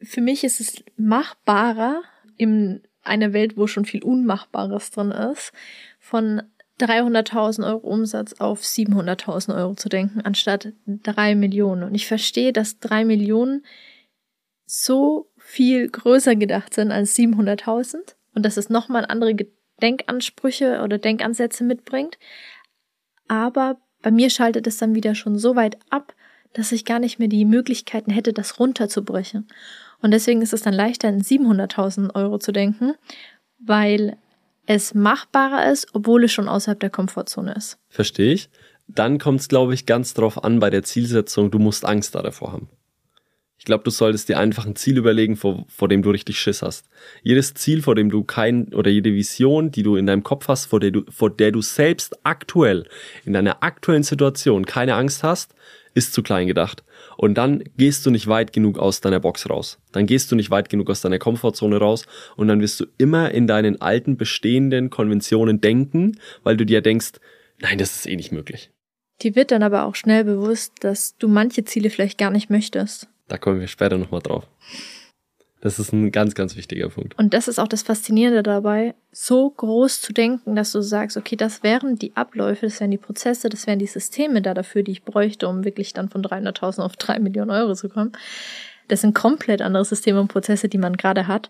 für 0.00 0.20
mich 0.20 0.42
ist 0.44 0.60
es 0.60 0.82
machbarer, 0.96 2.02
im 2.36 2.80
eine 3.02 3.32
Welt, 3.32 3.56
wo 3.56 3.66
schon 3.66 3.84
viel 3.84 4.02
Unmachbares 4.02 4.90
drin 4.90 5.10
ist, 5.10 5.52
von 5.98 6.42
300.000 6.80 7.66
Euro 7.66 7.86
Umsatz 7.88 8.34
auf 8.40 8.62
700.000 8.62 9.54
Euro 9.56 9.74
zu 9.74 9.88
denken, 9.88 10.20
anstatt 10.22 10.72
3 10.86 11.34
Millionen. 11.34 11.84
Und 11.84 11.94
ich 11.94 12.06
verstehe, 12.06 12.52
dass 12.52 12.78
3 12.80 13.04
Millionen 13.04 13.64
so 14.66 15.30
viel 15.36 15.88
größer 15.88 16.34
gedacht 16.34 16.74
sind 16.74 16.90
als 16.92 17.16
700.000 17.16 17.96
und 18.34 18.44
dass 18.44 18.56
es 18.56 18.70
nochmal 18.70 19.04
andere 19.06 19.36
Denkansprüche 19.82 20.80
oder 20.82 20.98
Denkansätze 20.98 21.64
mitbringt. 21.64 22.18
Aber 23.28 23.80
bei 24.00 24.10
mir 24.10 24.30
schaltet 24.30 24.66
es 24.66 24.78
dann 24.78 24.94
wieder 24.94 25.14
schon 25.14 25.38
so 25.38 25.56
weit 25.56 25.78
ab, 25.90 26.14
dass 26.52 26.72
ich 26.72 26.84
gar 26.84 26.98
nicht 26.98 27.18
mehr 27.18 27.28
die 27.28 27.44
Möglichkeiten 27.44 28.10
hätte, 28.10 28.32
das 28.32 28.58
runterzubrechen. 28.58 29.48
Und 30.02 30.10
deswegen 30.10 30.42
ist 30.42 30.52
es 30.52 30.62
dann 30.62 30.74
leichter, 30.74 31.08
in 31.08 31.22
700.000 31.22 32.14
Euro 32.14 32.38
zu 32.38 32.52
denken, 32.52 32.94
weil 33.58 34.16
es 34.66 34.94
machbarer 34.94 35.70
ist, 35.70 35.88
obwohl 35.94 36.24
es 36.24 36.32
schon 36.32 36.48
außerhalb 36.48 36.78
der 36.78 36.90
Komfortzone 36.90 37.54
ist. 37.54 37.78
Verstehe 37.88 38.32
ich. 38.32 38.50
Dann 38.88 39.18
kommt 39.18 39.40
es, 39.40 39.48
glaube 39.48 39.74
ich, 39.74 39.86
ganz 39.86 40.12
drauf 40.14 40.42
an 40.44 40.58
bei 40.58 40.70
der 40.70 40.82
Zielsetzung, 40.82 41.50
du 41.50 41.58
musst 41.58 41.84
Angst 41.84 42.14
davor 42.14 42.52
haben. 42.52 42.68
Ich 43.62 43.66
glaube, 43.66 43.84
du 43.84 43.90
solltest 43.92 44.28
dir 44.28 44.40
einfach 44.40 44.66
ein 44.66 44.74
Ziel 44.74 44.98
überlegen, 44.98 45.36
vor, 45.36 45.64
vor 45.68 45.86
dem 45.86 46.02
du 46.02 46.10
richtig 46.10 46.36
Schiss 46.36 46.62
hast. 46.62 46.84
Jedes 47.22 47.54
Ziel, 47.54 47.80
vor 47.80 47.94
dem 47.94 48.10
du 48.10 48.24
kein, 48.24 48.74
oder 48.74 48.90
jede 48.90 49.14
Vision, 49.14 49.70
die 49.70 49.84
du 49.84 49.94
in 49.94 50.04
deinem 50.04 50.24
Kopf 50.24 50.48
hast, 50.48 50.66
vor 50.66 50.80
der 50.80 50.90
du, 50.90 51.04
vor 51.08 51.30
der 51.30 51.52
du 51.52 51.62
selbst 51.62 52.26
aktuell, 52.26 52.88
in 53.24 53.34
deiner 53.34 53.62
aktuellen 53.62 54.02
Situation 54.02 54.66
keine 54.66 54.96
Angst 54.96 55.22
hast, 55.22 55.54
ist 55.94 56.12
zu 56.12 56.24
klein 56.24 56.48
gedacht. 56.48 56.82
Und 57.16 57.34
dann 57.34 57.62
gehst 57.76 58.04
du 58.04 58.10
nicht 58.10 58.26
weit 58.26 58.52
genug 58.52 58.80
aus 58.80 59.00
deiner 59.00 59.20
Box 59.20 59.48
raus. 59.48 59.78
Dann 59.92 60.06
gehst 60.06 60.32
du 60.32 60.34
nicht 60.34 60.50
weit 60.50 60.68
genug 60.68 60.90
aus 60.90 61.00
deiner 61.00 61.20
Komfortzone 61.20 61.76
raus 61.76 62.06
und 62.34 62.48
dann 62.48 62.60
wirst 62.60 62.80
du 62.80 62.86
immer 62.98 63.30
in 63.30 63.46
deinen 63.46 63.80
alten 63.80 64.16
bestehenden 64.16 64.90
Konventionen 64.90 65.60
denken, 65.60 66.18
weil 66.42 66.56
du 66.56 66.66
dir 66.66 66.80
denkst, 66.80 67.12
nein, 67.60 67.78
das 67.78 67.94
ist 67.94 68.06
eh 68.08 68.16
nicht 68.16 68.32
möglich. 68.32 68.72
Dir 69.22 69.36
wird 69.36 69.52
dann 69.52 69.62
aber 69.62 69.84
auch 69.84 69.94
schnell 69.94 70.24
bewusst, 70.24 70.72
dass 70.80 71.16
du 71.16 71.28
manche 71.28 71.62
Ziele 71.62 71.90
vielleicht 71.90 72.18
gar 72.18 72.32
nicht 72.32 72.50
möchtest. 72.50 73.06
Da 73.32 73.38
kommen 73.38 73.60
wir 73.60 73.66
später 73.66 73.96
nochmal 73.96 74.20
drauf. 74.20 74.46
Das 75.62 75.78
ist 75.78 75.90
ein 75.90 76.12
ganz, 76.12 76.34
ganz 76.34 76.54
wichtiger 76.54 76.90
Punkt. 76.90 77.18
Und 77.18 77.32
das 77.32 77.48
ist 77.48 77.58
auch 77.58 77.66
das 77.66 77.82
Faszinierende 77.82 78.42
dabei, 78.42 78.94
so 79.10 79.48
groß 79.48 80.02
zu 80.02 80.12
denken, 80.12 80.54
dass 80.54 80.70
du 80.72 80.82
sagst, 80.82 81.16
okay, 81.16 81.34
das 81.34 81.62
wären 81.62 81.96
die 81.96 82.14
Abläufe, 82.14 82.66
das 82.66 82.78
wären 82.78 82.90
die 82.90 82.98
Prozesse, 82.98 83.48
das 83.48 83.66
wären 83.66 83.78
die 83.78 83.86
Systeme 83.86 84.42
da 84.42 84.52
dafür, 84.52 84.82
die 84.82 84.92
ich 84.92 85.04
bräuchte, 85.04 85.48
um 85.48 85.64
wirklich 85.64 85.94
dann 85.94 86.10
von 86.10 86.22
300.000 86.22 86.82
auf 86.82 86.94
3 86.96 87.20
Millionen 87.20 87.50
Euro 87.50 87.74
zu 87.74 87.88
kommen. 87.88 88.12
Das 88.88 89.00
sind 89.00 89.14
komplett 89.14 89.62
andere 89.62 89.86
Systeme 89.86 90.20
und 90.20 90.28
Prozesse, 90.28 90.68
die 90.68 90.76
man 90.76 90.98
gerade 90.98 91.26
hat. 91.26 91.48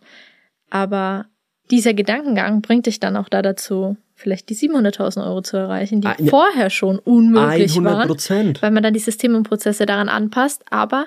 Aber 0.70 1.26
dieser 1.72 1.94
Gedankengang 1.94 2.62
bringt 2.62 2.86
dich 2.86 3.00
dann 3.00 3.16
auch 3.16 3.28
da 3.28 3.42
dazu, 3.42 3.96
vielleicht 4.14 4.50
die 4.50 4.54
700.000 4.54 5.26
Euro 5.26 5.42
zu 5.42 5.56
erreichen, 5.56 6.00
die 6.00 6.06
ah, 6.06 6.16
vorher 6.28 6.70
schon 6.70 7.00
unmöglich 7.00 7.72
100%. 7.72 7.84
waren, 7.84 8.58
weil 8.60 8.70
man 8.70 8.84
dann 8.84 8.94
die 8.94 9.00
Systeme 9.00 9.36
und 9.36 9.48
Prozesse 9.48 9.84
daran 9.84 10.08
anpasst. 10.08 10.62
Aber 10.70 11.06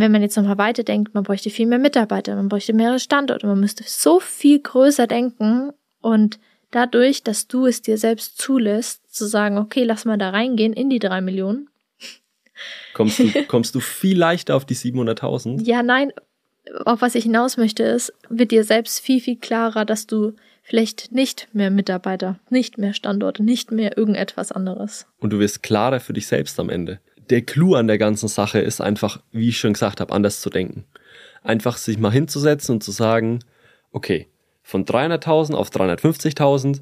wenn 0.00 0.12
man 0.12 0.22
jetzt 0.22 0.36
nochmal 0.36 0.58
weiterdenkt, 0.58 1.14
man 1.14 1.24
bräuchte 1.24 1.50
viel 1.50 1.66
mehr 1.66 1.78
Mitarbeiter, 1.78 2.34
man 2.34 2.48
bräuchte 2.48 2.72
mehrere 2.72 2.98
Standorte, 2.98 3.46
man 3.46 3.60
müsste 3.60 3.84
so 3.86 4.20
viel 4.20 4.60
größer 4.60 5.06
denken 5.06 5.72
und 6.00 6.38
dadurch, 6.70 7.22
dass 7.22 7.46
du 7.46 7.66
es 7.66 7.82
dir 7.82 7.96
selbst 7.96 8.38
zulässt, 8.38 9.14
zu 9.14 9.26
sagen, 9.26 9.58
okay, 9.58 9.84
lass 9.84 10.04
mal 10.04 10.18
da 10.18 10.30
reingehen 10.30 10.72
in 10.72 10.90
die 10.90 10.98
drei 10.98 11.20
Millionen. 11.20 11.68
Kommst 12.92 13.18
du, 13.18 13.30
kommst 13.48 13.74
du 13.74 13.80
viel 13.80 14.18
leichter 14.18 14.56
auf 14.56 14.64
die 14.64 14.76
700.000? 14.76 15.62
Ja, 15.62 15.82
nein, 15.82 16.12
auf 16.84 17.00
was 17.00 17.14
ich 17.14 17.24
hinaus 17.24 17.56
möchte, 17.56 17.84
ist, 17.84 18.12
wird 18.28 18.50
dir 18.50 18.64
selbst 18.64 19.00
viel, 19.00 19.20
viel 19.20 19.36
klarer, 19.36 19.84
dass 19.84 20.06
du 20.06 20.32
vielleicht 20.62 21.12
nicht 21.12 21.48
mehr 21.52 21.70
Mitarbeiter, 21.70 22.40
nicht 22.50 22.78
mehr 22.78 22.94
Standorte, 22.94 23.42
nicht 23.42 23.70
mehr 23.70 23.96
irgendetwas 23.96 24.50
anderes. 24.50 25.06
Und 25.18 25.32
du 25.32 25.38
wirst 25.38 25.62
klarer 25.62 26.00
für 26.00 26.14
dich 26.14 26.26
selbst 26.26 26.58
am 26.58 26.70
Ende. 26.70 27.00
Der 27.30 27.42
Clou 27.42 27.74
an 27.74 27.86
der 27.86 27.98
ganzen 27.98 28.28
Sache 28.28 28.58
ist 28.58 28.80
einfach, 28.80 29.22
wie 29.32 29.48
ich 29.48 29.58
schon 29.58 29.72
gesagt 29.72 30.00
habe, 30.00 30.12
anders 30.12 30.40
zu 30.40 30.50
denken. 30.50 30.84
Einfach 31.42 31.76
sich 31.76 31.98
mal 31.98 32.12
hinzusetzen 32.12 32.74
und 32.74 32.82
zu 32.82 32.90
sagen, 32.90 33.40
okay, 33.92 34.28
von 34.62 34.84
300.000 34.84 35.54
auf 35.54 35.70
350.000, 35.70 36.80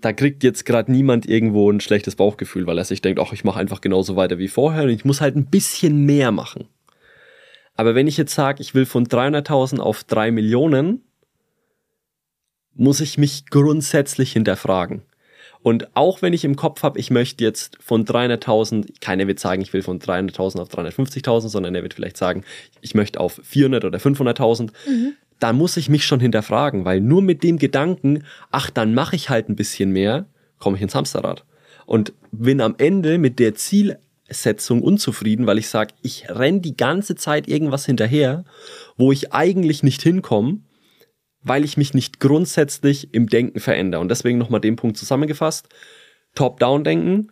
da 0.00 0.12
kriegt 0.12 0.42
jetzt 0.42 0.66
gerade 0.66 0.90
niemand 0.90 1.26
irgendwo 1.26 1.70
ein 1.70 1.80
schlechtes 1.80 2.16
Bauchgefühl, 2.16 2.66
weil 2.66 2.78
er 2.78 2.84
sich 2.84 3.00
denkt, 3.00 3.20
ach, 3.20 3.32
ich 3.32 3.44
mache 3.44 3.58
einfach 3.58 3.80
genauso 3.80 4.16
weiter 4.16 4.38
wie 4.38 4.48
vorher 4.48 4.84
und 4.84 4.90
ich 4.90 5.04
muss 5.04 5.20
halt 5.20 5.36
ein 5.36 5.46
bisschen 5.46 6.04
mehr 6.04 6.32
machen. 6.32 6.68
Aber 7.74 7.94
wenn 7.94 8.06
ich 8.06 8.16
jetzt 8.16 8.34
sage, 8.34 8.60
ich 8.62 8.74
will 8.74 8.86
von 8.86 9.06
300.000 9.06 9.80
auf 9.80 10.04
3 10.04 10.30
Millionen, 10.30 11.02
muss 12.74 13.00
ich 13.00 13.18
mich 13.18 13.46
grundsätzlich 13.46 14.32
hinterfragen. 14.32 15.02
Und 15.64 15.96
auch 15.96 16.20
wenn 16.20 16.34
ich 16.34 16.44
im 16.44 16.56
Kopf 16.56 16.82
habe, 16.82 16.98
ich 16.98 17.10
möchte 17.10 17.42
jetzt 17.42 17.78
von 17.80 18.04
300.000, 18.04 19.00
keiner 19.00 19.26
wird 19.26 19.40
sagen, 19.40 19.62
ich 19.62 19.72
will 19.72 19.80
von 19.80 19.98
300.000 19.98 20.60
auf 20.60 20.68
350.000, 20.68 21.48
sondern 21.48 21.74
er 21.74 21.82
wird 21.82 21.94
vielleicht 21.94 22.18
sagen, 22.18 22.44
ich 22.82 22.94
möchte 22.94 23.18
auf 23.18 23.40
400 23.42 23.86
oder 23.86 23.98
500.000, 23.98 24.72
mhm. 24.86 25.14
dann 25.40 25.56
muss 25.56 25.78
ich 25.78 25.88
mich 25.88 26.04
schon 26.04 26.20
hinterfragen, 26.20 26.84
weil 26.84 27.00
nur 27.00 27.22
mit 27.22 27.42
dem 27.42 27.58
Gedanken, 27.58 28.24
ach, 28.50 28.68
dann 28.68 28.92
mache 28.92 29.16
ich 29.16 29.30
halt 29.30 29.48
ein 29.48 29.56
bisschen 29.56 29.90
mehr, 29.90 30.26
komme 30.58 30.76
ich 30.76 30.82
ins 30.82 30.94
Hamsterrad. 30.94 31.44
Und 31.86 32.12
bin 32.30 32.60
am 32.60 32.74
Ende 32.76 33.16
mit 33.16 33.38
der 33.38 33.54
Zielsetzung 33.54 34.82
unzufrieden, 34.82 35.46
weil 35.46 35.56
ich 35.56 35.70
sage, 35.70 35.94
ich 36.02 36.26
renn 36.28 36.60
die 36.60 36.76
ganze 36.76 37.14
Zeit 37.14 37.48
irgendwas 37.48 37.86
hinterher, 37.86 38.44
wo 38.98 39.12
ich 39.12 39.32
eigentlich 39.32 39.82
nicht 39.82 40.02
hinkomme 40.02 40.58
weil 41.44 41.64
ich 41.64 41.76
mich 41.76 41.94
nicht 41.94 42.18
grundsätzlich 42.18 43.14
im 43.14 43.28
Denken 43.28 43.60
verändere. 43.60 44.00
Und 44.00 44.08
deswegen 44.08 44.38
nochmal 44.38 44.60
den 44.60 44.76
Punkt 44.76 44.96
zusammengefasst. 44.96 45.68
Top-Down-Denken, 46.34 47.30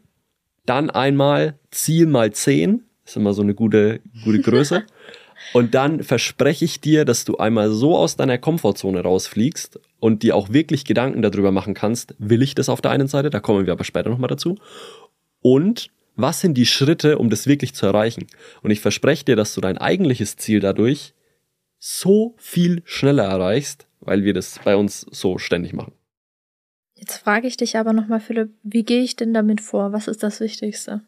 dann 0.64 0.90
einmal 0.90 1.59
Ziel 1.71 2.07
mal 2.07 2.33
10, 2.33 2.85
ist 3.04 3.16
immer 3.16 3.33
so 3.33 3.42
eine 3.42 3.54
gute, 3.54 4.00
gute 4.23 4.40
Größe. 4.40 4.85
und 5.54 5.75
dann 5.75 6.04
verspreche 6.04 6.64
ich 6.64 6.81
dir, 6.81 7.04
dass 7.04 7.25
du 7.25 7.38
einmal 7.38 7.71
so 7.71 7.97
aus 7.97 8.16
deiner 8.16 8.38
Komfortzone 8.38 9.00
rausfliegst 9.00 9.81
und 9.99 10.23
dir 10.23 10.37
auch 10.37 10.50
wirklich 10.50 10.85
Gedanken 10.85 11.23
darüber 11.23 11.50
machen 11.50 11.75
kannst, 11.75 12.14
will 12.19 12.42
ich 12.42 12.54
das 12.54 12.69
auf 12.69 12.81
der 12.81 12.92
einen 12.92 13.09
Seite, 13.09 13.31
da 13.31 13.40
kommen 13.40 13.66
wir 13.66 13.73
aber 13.73 13.85
später 13.85 14.11
nochmal 14.11 14.28
dazu. 14.28 14.57
Und 15.40 15.90
was 16.14 16.40
sind 16.40 16.54
die 16.54 16.66
Schritte, 16.66 17.19
um 17.19 17.31
das 17.31 17.47
wirklich 17.47 17.75
zu 17.75 17.87
erreichen? 17.87 18.26
Und 18.62 18.71
ich 18.71 18.81
verspreche 18.81 19.25
dir, 19.25 19.37
dass 19.37 19.54
du 19.54 19.61
dein 19.61 19.78
eigentliches 19.78 20.37
Ziel 20.37 20.61
dadurch 20.61 21.14
so 21.78 22.35
viel 22.37 22.83
schneller 22.85 23.25
erreichst, 23.25 23.87
weil 24.02 24.25
wir 24.25 24.35
das 24.35 24.61
bei 24.64 24.76
uns 24.76 25.00
so 25.11 25.38
ständig 25.38 25.73
machen. 25.73 25.92
Jetzt 26.94 27.16
frage 27.16 27.49
ich 27.49 27.56
dich 27.56 27.76
aber 27.76 27.92
nochmal, 27.92 28.21
Philipp, 28.21 28.50
wie 28.62 28.85
gehe 28.85 29.02
ich 29.02 29.16
denn 29.16 29.35
damit 29.35 29.61
vor? 29.61 29.92
Was 29.92 30.06
ist 30.06 30.23
das 30.23 30.40
Wichtigste? 30.40 31.02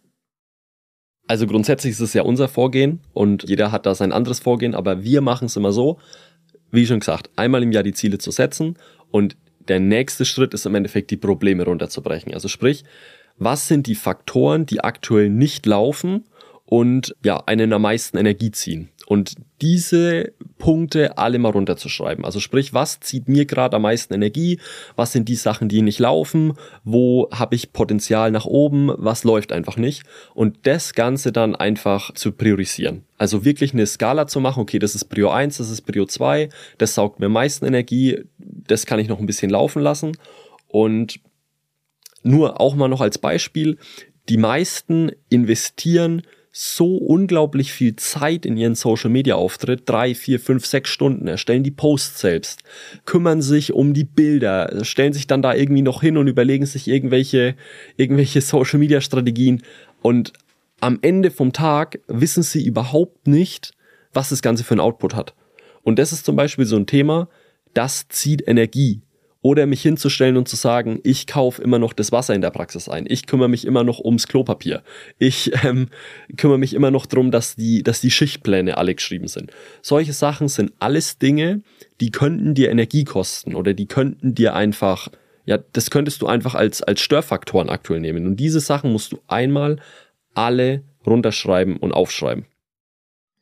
Also 1.27 1.47
grundsätzlich 1.47 1.93
ist 1.93 2.01
es 2.01 2.15
ja 2.15 2.23
unser 2.23 2.49
Vorgehen 2.49 3.01
und 3.13 3.49
jeder 3.49 3.73
hat 3.73 3.87
da 3.87 3.95
sein 3.95 4.13
anderes 4.13 4.41
Vorgehen, 4.41 4.75
aber 4.75 5.05
wir 5.05 5.21
machen 5.21 5.47
es 5.47 5.57
immer 5.57 5.73
so, 5.73 5.99
wie 6.71 6.87
schon 6.87 7.01
gesagt, 7.01 7.31
einmal 7.37 7.63
im 7.63 7.73
Jahr 7.73 7.83
die 7.83 7.95
Ziele 7.95 8.19
zu 8.19 8.31
setzen 8.31 8.77
und 9.11 9.37
der 9.69 9.81
nächste 9.81 10.25
Schritt 10.25 10.53
ist 10.53 10.67
im 10.67 10.75
Endeffekt 10.75 11.11
die 11.11 11.17
Probleme 11.17 11.65
runterzubrechen. 11.65 12.35
Also 12.35 12.49
sprich, 12.49 12.85
was 13.39 13.69
sind 13.69 13.87
die 13.87 13.95
Faktoren, 13.95 14.67
die 14.67 14.83
aktuell 14.83 15.31
nicht 15.31 15.65
laufen 15.65 16.25
und 16.67 17.15
ja, 17.25 17.43
einen 17.47 17.73
am 17.73 17.83
meisten 17.83 18.19
Energie 18.19 18.51
ziehen? 18.51 18.91
Und 19.07 19.35
diese 19.61 20.33
Punkte 20.59 21.19
alle 21.19 21.39
mal 21.39 21.51
runterzuschreiben. 21.51 22.25
Also 22.25 22.41
sprich, 22.41 22.73
was 22.73 23.01
zieht 23.01 23.29
mir 23.29 23.45
gerade 23.45 23.77
am 23.77 23.83
meisten 23.83 24.15
Energie? 24.15 24.61
Was 24.97 25.13
sind 25.13 25.29
die 25.29 25.35
Sachen, 25.35 25.69
die 25.69 25.83
nicht 25.83 25.99
laufen? 25.99 26.55
Wo 26.85 27.29
habe 27.31 27.55
ich 27.55 27.73
Potenzial 27.73 28.31
nach 28.31 28.47
oben? 28.47 28.91
Was 28.97 29.25
läuft 29.25 29.53
einfach 29.53 29.77
nicht? 29.77 30.05
Und 30.35 30.67
das 30.67 30.95
Ganze 30.95 31.33
dann 31.33 31.55
einfach 31.55 32.13
zu 32.15 32.33
priorisieren. 32.33 33.05
Also 33.19 33.45
wirklich 33.45 33.75
eine 33.75 33.87
Skala 33.87 34.27
zu 34.27 34.41
machen, 34.41 34.61
okay, 34.61 34.79
das 34.79 34.95
ist 34.95 35.05
Prio 35.05 35.31
1, 35.31 35.59
das 35.59 35.71
ist 35.71 35.83
Prio 35.83 36.07
2, 36.07 36.49
das 36.79 36.95
saugt 36.95 37.21
mir 37.21 37.27
am 37.27 37.33
meisten 37.33 37.65
Energie, 37.65 38.25
das 38.39 38.87
kann 38.87 38.99
ich 38.99 39.09
noch 39.09 39.21
ein 39.21 39.27
bisschen 39.27 39.51
laufen 39.51 39.83
lassen. 39.83 40.17
Und 40.69 41.21
nur 42.23 42.61
auch 42.61 42.75
mal 42.75 42.89
noch 42.89 43.01
als 43.01 43.19
Beispiel, 43.19 43.79
die 44.29 44.39
meisten 44.39 45.13
investieren 45.29 46.23
so 46.57 46.99
unglaublich 46.99 47.73
viel 47.73 47.97
Zeit 47.97 48.47
in 48.47 48.57
ihren 48.57 48.77
Social 48.77 49.11
Media 49.11 49.35
Auftritt, 49.35 49.89
drei, 49.89 50.15
vier, 50.15 50.39
fünf, 50.39 50.65
sechs 50.65 50.89
Stunden, 50.89 51.27
erstellen 51.27 51.65
die 51.65 51.73
Posts 51.73 52.21
selbst, 52.21 52.63
kümmern 53.07 53.43
sich 53.43 53.73
um 53.73 53.93
die 53.93 54.05
Bilder, 54.05 54.85
stellen 54.85 55.13
sich 55.13 55.27
dann 55.27 55.43
da 55.43 55.53
irgendwie 55.53 55.83
noch 55.83 56.01
hin 56.01 56.17
und 56.17 56.29
überlegen 56.29 56.65
sich 56.65 56.87
irgendwelche, 56.87 57.57
irgendwelche 57.97 58.41
Social 58.41 58.79
Media 58.79 59.01
Strategien 59.01 59.65
und 60.01 60.33
am 60.81 61.01
Ende 61.03 61.33
vom 61.33 61.53
Tag 61.53 61.99
wissen 62.07 62.45
sie 62.45 62.65
überhaupt 62.65 63.27
nicht, 63.27 63.73
was 64.13 64.29
das 64.29 64.41
Ganze 64.41 64.63
für 64.63 64.77
ein 64.77 64.81
Output 64.81 65.17
hat. 65.17 65.35
Und 65.83 65.99
das 65.99 66.13
ist 66.13 66.25
zum 66.25 66.37
Beispiel 66.37 66.67
so 66.67 66.77
ein 66.77 66.87
Thema, 66.87 67.29
das 67.73 68.07
zieht 68.09 68.47
Energie 68.47 69.03
oder 69.45 69.67
mich 69.67 69.83
hinzustellen 69.83 70.39
und 70.39 70.49
zu 70.49 70.57
sagen, 70.57 71.01
ich 71.05 71.27
kaufe 71.27 71.61
immer 71.61 71.79
noch 71.79 71.93
das 71.93 72.13
Wasser 72.13 72.35
in 72.35 72.41
der 72.41 72.51
Praxis 72.51 72.89
ein, 72.89 73.05
ich 73.07 73.27
kümmere 73.27 73.51
mich 73.51 73.67
immer 73.67 73.85
noch 73.85 74.01
ums 74.01 74.27
Klopapier, 74.27 74.83
ich 75.19 75.53
ähm, 75.65 75.89
kümmere 76.39 76.59
mich 76.59 76.73
immer 76.73 76.91
noch 76.91 77.05
darum, 77.05 77.31
dass 77.31 77.55
die, 77.55 77.83
dass 77.83 78.01
die 78.01 78.11
Schichtpläne 78.11 78.79
alle 78.79 78.95
geschrieben 78.95 79.29
sind. 79.29 79.53
Solche 79.83 80.15
Sachen 80.15 80.49
sind 80.49 80.73
alles 80.79 81.19
Dinge, 81.19 81.61
die 82.01 82.11
könnten 82.11 82.55
dir 82.55 82.71
Energie 82.71 83.05
kosten 83.05 83.55
oder 83.55 83.75
die 83.75 83.85
könnten 83.87 84.35
dir 84.35 84.55
einfach, 84.55 85.09
ja, 85.45 85.59
das 85.59 85.91
könntest 85.91 86.23
du 86.23 86.27
einfach 86.27 86.55
als, 86.55 86.83
als 86.83 87.03
Störfaktoren 87.03 87.69
aktuell 87.69 88.01
nehmen. 88.01 88.27
Und 88.27 88.37
diese 88.37 88.61
Sachen 88.61 88.93
musst 88.93 89.13
du 89.13 89.19
einmal 89.29 89.77
alle 90.33 90.85
runterschreiben 91.07 91.77
und 91.77 91.93
aufschreiben. 91.93 92.47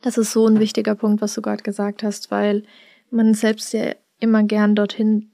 Das 0.02 0.18
ist 0.18 0.32
so 0.32 0.48
ein 0.48 0.58
wichtiger 0.58 0.96
Punkt, 0.96 1.22
was 1.22 1.34
du 1.34 1.42
gerade 1.42 1.62
gesagt 1.62 2.02
hast, 2.02 2.32
weil 2.32 2.64
man 3.12 3.34
selbst 3.34 3.72
ja 3.72 3.94
immer 4.18 4.42
gern 4.42 4.74
dorthin 4.74 5.31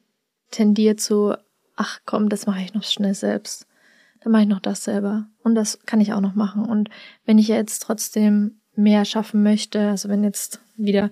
tendiert 0.51 1.01
zu, 1.01 1.35
ach 1.77 2.01
komm, 2.07 2.29
das 2.29 2.47
mache 2.47 2.63
ich 2.63 2.75
noch 2.75 2.85
schnell 2.85 3.15
selbst. 3.15 3.67
Dann 4.21 4.33
mache 4.33 4.43
ich 4.43 4.49
noch 4.49 4.61
das 4.61 4.85
selber. 4.85 5.27
Und 5.43 5.55
das 5.55 5.79
kann 5.87 6.01
ich 6.01 6.13
auch 6.13 6.21
noch 6.21 6.35
machen. 6.35 6.65
Und 6.65 6.91
wenn 7.25 7.39
ich 7.39 7.49
jetzt 7.49 7.81
trotzdem 7.81 8.61
mehr 8.75 9.05
schaffen 9.05 9.43
möchte, 9.43 9.89
also 9.89 10.09
wenn 10.09 10.25
jetzt 10.25 10.61
wieder 10.77 11.11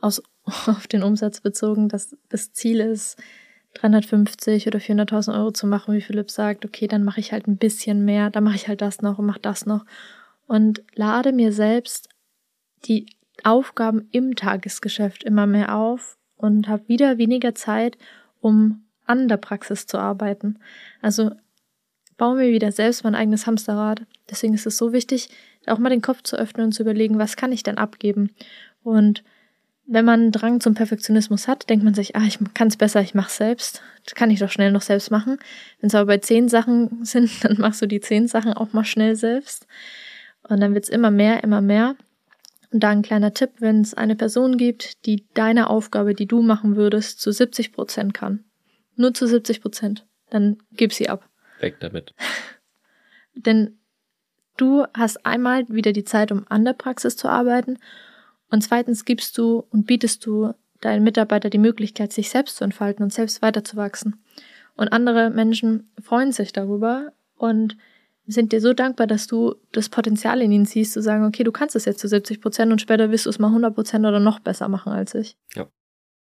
aus, 0.00 0.22
auf 0.44 0.86
den 0.86 1.02
Umsatz 1.02 1.40
bezogen, 1.40 1.88
dass 1.88 2.16
das 2.28 2.52
Ziel 2.52 2.80
ist, 2.80 3.16
350 3.74 4.66
oder 4.66 4.78
400.000 4.78 5.34
Euro 5.34 5.50
zu 5.50 5.66
machen, 5.66 5.94
wie 5.94 6.02
Philipp 6.02 6.30
sagt, 6.30 6.64
okay, 6.64 6.86
dann 6.88 7.04
mache 7.04 7.20
ich 7.20 7.32
halt 7.32 7.46
ein 7.48 7.56
bisschen 7.56 8.04
mehr, 8.04 8.28
dann 8.30 8.44
mache 8.44 8.56
ich 8.56 8.68
halt 8.68 8.82
das 8.82 9.00
noch 9.00 9.18
und 9.18 9.26
mache 9.26 9.40
das 9.40 9.64
noch 9.64 9.86
und 10.46 10.82
lade 10.94 11.32
mir 11.32 11.52
selbst 11.52 12.08
die 12.84 13.06
Aufgaben 13.44 14.08
im 14.12 14.36
Tagesgeschäft 14.36 15.24
immer 15.24 15.46
mehr 15.46 15.74
auf 15.74 16.18
und 16.36 16.68
habe 16.68 16.88
wieder 16.88 17.16
weniger 17.16 17.54
Zeit, 17.54 17.96
um 18.42 18.84
an 19.06 19.28
der 19.28 19.38
Praxis 19.38 19.86
zu 19.86 19.98
arbeiten. 19.98 20.58
Also 21.00 21.30
baue 22.18 22.36
mir 22.36 22.52
wieder 22.52 22.72
selbst 22.72 23.04
mein 23.04 23.14
eigenes 23.14 23.46
Hamsterrad. 23.46 24.02
Deswegen 24.30 24.54
ist 24.54 24.66
es 24.66 24.76
so 24.76 24.92
wichtig, 24.92 25.30
auch 25.66 25.78
mal 25.78 25.88
den 25.88 26.02
Kopf 26.02 26.22
zu 26.22 26.36
öffnen 26.36 26.66
und 26.66 26.72
zu 26.72 26.82
überlegen, 26.82 27.18
was 27.18 27.36
kann 27.36 27.52
ich 27.52 27.62
denn 27.62 27.78
abgeben? 27.78 28.30
Und 28.82 29.24
wenn 29.86 30.04
man 30.04 30.20
einen 30.20 30.32
Drang 30.32 30.60
zum 30.60 30.74
Perfektionismus 30.74 31.48
hat, 31.48 31.68
denkt 31.68 31.84
man 31.84 31.94
sich, 31.94 32.14
ah, 32.14 32.24
ich 32.26 32.38
kann 32.54 32.68
es 32.68 32.76
besser, 32.76 33.00
ich 33.00 33.14
mache 33.14 33.30
selbst. 33.30 33.82
Das 34.04 34.14
kann 34.14 34.30
ich 34.30 34.38
doch 34.38 34.50
schnell 34.50 34.72
noch 34.72 34.82
selbst 34.82 35.10
machen. 35.10 35.38
Wenn 35.80 35.88
es 35.88 35.94
aber 35.94 36.06
bei 36.06 36.18
zehn 36.18 36.48
Sachen 36.48 37.00
sind, 37.04 37.44
dann 37.44 37.56
machst 37.58 37.82
du 37.82 37.86
die 37.86 38.00
zehn 38.00 38.28
Sachen 38.28 38.52
auch 38.52 38.72
mal 38.72 38.84
schnell 38.84 39.16
selbst. 39.16 39.66
Und 40.48 40.60
dann 40.60 40.74
wird 40.74 40.84
es 40.84 40.90
immer 40.90 41.10
mehr, 41.10 41.42
immer 41.44 41.60
mehr. 41.60 41.96
Und 42.72 42.80
da 42.80 42.88
ein 42.88 43.02
kleiner 43.02 43.34
Tipp, 43.34 43.50
wenn 43.58 43.82
es 43.82 43.92
eine 43.92 44.16
Person 44.16 44.56
gibt, 44.56 45.04
die 45.04 45.26
deine 45.34 45.68
Aufgabe, 45.68 46.14
die 46.14 46.26
du 46.26 46.40
machen 46.40 46.74
würdest, 46.74 47.20
zu 47.20 47.30
70 47.30 47.72
Prozent 47.72 48.14
kann. 48.14 48.44
Nur 48.96 49.12
zu 49.12 49.26
70 49.26 49.60
Prozent. 49.60 50.06
Dann 50.30 50.56
gib 50.72 50.94
sie 50.94 51.10
ab. 51.10 51.28
Weg 51.60 51.80
damit. 51.80 52.14
Denn 53.34 53.78
du 54.56 54.84
hast 54.94 55.26
einmal 55.26 55.68
wieder 55.68 55.92
die 55.92 56.04
Zeit, 56.04 56.32
um 56.32 56.46
an 56.48 56.64
der 56.64 56.72
Praxis 56.72 57.16
zu 57.16 57.28
arbeiten. 57.28 57.78
Und 58.50 58.62
zweitens 58.62 59.04
gibst 59.04 59.36
du 59.36 59.64
und 59.70 59.86
bietest 59.86 60.24
du 60.24 60.54
deinen 60.80 61.04
Mitarbeiter 61.04 61.50
die 61.50 61.58
Möglichkeit, 61.58 62.12
sich 62.12 62.30
selbst 62.30 62.56
zu 62.56 62.64
entfalten 62.64 63.02
und 63.02 63.12
selbst 63.12 63.42
weiterzuwachsen. 63.42 64.22
Und 64.76 64.88
andere 64.88 65.30
Menschen 65.30 65.90
freuen 66.00 66.32
sich 66.32 66.52
darüber 66.52 67.12
und 67.36 67.76
sind 68.26 68.52
dir 68.52 68.60
so 68.60 68.72
dankbar, 68.72 69.06
dass 69.06 69.26
du 69.26 69.54
das 69.72 69.88
Potenzial 69.88 70.40
in 70.42 70.52
ihnen 70.52 70.64
siehst, 70.64 70.92
zu 70.92 71.02
sagen, 71.02 71.24
okay, 71.24 71.44
du 71.44 71.52
kannst 71.52 71.74
es 71.76 71.84
jetzt 71.84 71.98
zu 71.98 72.08
70 72.08 72.40
Prozent 72.40 72.72
und 72.72 72.80
später 72.80 73.10
wirst 73.10 73.26
du 73.26 73.30
es 73.30 73.38
mal 73.38 73.48
100 73.48 73.74
Prozent 73.74 74.06
oder 74.06 74.20
noch 74.20 74.40
besser 74.40 74.68
machen 74.68 74.92
als 74.92 75.14
ich. 75.14 75.36
Ja. 75.54 75.68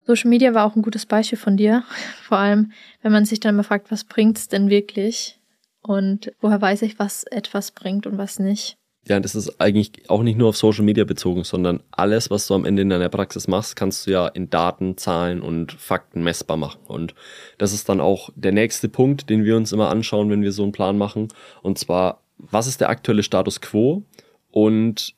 Social 0.05 0.29
Media 0.29 0.53
war 0.53 0.65
auch 0.65 0.75
ein 0.75 0.81
gutes 0.81 1.05
Beispiel 1.05 1.37
von 1.37 1.57
dir. 1.57 1.83
Vor 2.23 2.37
allem, 2.37 2.71
wenn 3.01 3.11
man 3.11 3.25
sich 3.25 3.39
dann 3.39 3.55
mal 3.55 3.63
fragt, 3.63 3.91
was 3.91 4.03
bringt's 4.03 4.47
denn 4.47 4.69
wirklich? 4.69 5.39
Und 5.81 6.31
woher 6.41 6.61
weiß 6.61 6.81
ich, 6.81 6.99
was 6.99 7.23
etwas 7.23 7.71
bringt 7.71 8.07
und 8.07 8.17
was 8.17 8.39
nicht? 8.39 8.77
Ja, 9.07 9.21
das 9.21 9.35
ist 9.35 9.61
eigentlich 9.61 10.09
auch 10.09 10.21
nicht 10.21 10.37
nur 10.37 10.49
auf 10.49 10.57
Social 10.57 10.83
Media 10.83 11.05
bezogen, 11.05 11.45
sondern 11.45 11.81
alles, 11.91 12.29
was 12.29 12.45
du 12.47 12.55
am 12.55 12.65
Ende 12.65 12.81
in 12.81 12.89
deiner 12.89 13.07
Praxis 13.07 13.47
machst, 13.47 13.77
kannst 13.77 14.05
du 14.05 14.11
ja 14.11 14.27
in 14.27 14.49
Daten, 14.49 14.97
Zahlen 14.97 15.41
und 15.41 15.71
Fakten 15.71 16.23
messbar 16.23 16.57
machen. 16.57 16.81
Und 16.87 17.15
das 17.57 17.71
ist 17.71 17.87
dann 17.87 18.01
auch 18.01 18.29
der 18.35 18.51
nächste 18.51 18.89
Punkt, 18.89 19.29
den 19.29 19.45
wir 19.45 19.55
uns 19.55 19.71
immer 19.71 19.89
anschauen, 19.89 20.29
wenn 20.29 20.41
wir 20.41 20.51
so 20.51 20.63
einen 20.63 20.73
Plan 20.73 20.97
machen. 20.97 21.29
Und 21.61 21.79
zwar, 21.79 22.21
was 22.37 22.67
ist 22.67 22.81
der 22.81 22.89
aktuelle 22.89 23.23
Status 23.23 23.61
quo 23.61 24.03
und 24.51 25.15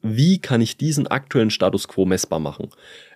wie 0.00 0.38
kann 0.38 0.60
ich 0.60 0.76
diesen 0.76 1.08
aktuellen 1.08 1.50
Status 1.50 1.88
quo 1.88 2.04
messbar 2.04 2.38
machen? 2.38 2.68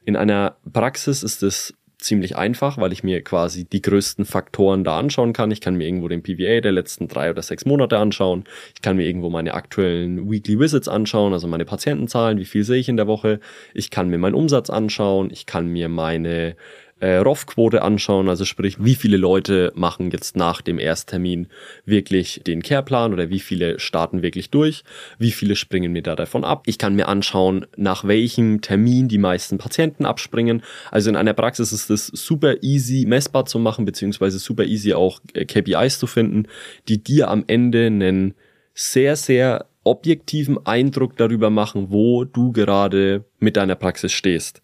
In 0.05 0.17
einer 0.17 0.57
Praxis 0.73 1.23
ist 1.23 1.45
es 1.45 1.75
ziemlich 1.99 2.37
einfach, 2.37 2.79
weil 2.79 2.93
ich 2.93 3.03
mir 3.03 3.23
quasi 3.23 3.65
die 3.65 3.83
größten 3.83 4.25
Faktoren 4.25 4.85
da 4.85 4.99
anschauen 4.99 5.33
kann. 5.33 5.51
Ich 5.51 5.61
kann 5.61 5.75
mir 5.75 5.87
irgendwo 5.87 6.09
den 6.09 6.23
PVA 6.23 6.61
der 6.61 6.73
letzten 6.73 7.09
drei 7.09 7.31
oder 7.31 7.43
sechs 7.43 7.67
Monate 7.67 7.99
anschauen. 7.99 8.45
Ich 8.75 8.83
kann 8.83 8.97
mir 8.97 9.05
irgendwo 9.05 9.31
meine 9.31 9.55
aktuellen 9.55 10.31
Weekly 10.31 10.61
Visits 10.61 10.89
anschauen, 10.89 11.33
also 11.33 11.49
meine 11.49 11.65
Patientenzahlen, 11.65 12.39
wie 12.39 12.45
viel 12.45 12.63
sehe 12.63 12.79
ich 12.79 12.89
in 12.89 12.97
der 12.97 13.09
Woche. 13.09 13.41
Ich 13.75 13.91
kann 13.91 14.09
mir 14.09 14.19
meinen 14.19 14.35
Umsatz 14.35 14.71
anschauen. 14.71 15.31
Ich 15.33 15.47
kann 15.47 15.67
mir 15.67 15.89
meine 15.89 16.57
äh, 17.01 17.17
ROF-Quote 17.17 17.83
anschauen, 17.83 18.29
also 18.29 18.45
sprich, 18.45 18.77
wie 18.83 18.95
viele 18.95 19.17
Leute 19.17 19.73
machen 19.75 20.11
jetzt 20.11 20.37
nach 20.37 20.61
dem 20.61 20.79
Ersttermin 20.79 21.49
wirklich 21.85 22.43
den 22.47 22.63
Careplan 22.63 23.13
oder 23.13 23.31
wie 23.31 23.41
viele 23.41 23.79
starten 23.79 24.23
wirklich 24.23 24.51
durch, 24.51 24.85
wie 25.19 25.31
viele 25.31 25.57
springen 25.57 25.93
mir 25.93 26.03
da 26.03 26.17
davon 26.17 26.45
ab. 26.45 26.65
Ich 26.67 26.79
kann 26.79 26.95
mir 26.95 27.09
anschauen, 27.09 27.67
nach 27.77 28.05
welchem 28.05 28.61
Termin 28.61 29.09
die 29.09 29.19
meisten 29.19 29.59
Patienten 29.59 30.05
abspringen. 30.05 30.63
Also 30.91 31.11
in 31.11 31.17
einer 31.17 31.35
Praxis 31.35 31.73
ist 31.73 31.91
es 31.91 32.07
super 32.07 32.63
easy 32.63 33.05
messbar 33.07 33.47
zu 33.47 33.59
machen, 33.59 33.85
beziehungsweise 33.85 34.39
super 34.39 34.65
easy 34.65 34.93
auch 34.93 35.21
äh, 35.35 35.45
KPIs 35.45 35.99
zu 35.99 36.07
finden, 36.07 36.49
die 36.89 37.03
dir 37.03 37.29
am 37.29 37.45
Ende 37.47 37.87
einen 37.87 38.35
sehr, 38.75 39.17
sehr 39.17 39.67
objektiven 39.85 40.67
Eindruck 40.67 41.17
darüber 41.17 41.51
machen, 41.51 41.87
wo 41.91 42.25
du 42.25 42.53
gerade 42.53 43.25
mit 43.39 43.57
deiner 43.57 43.75
Praxis 43.75 44.13
stehst. 44.13 44.63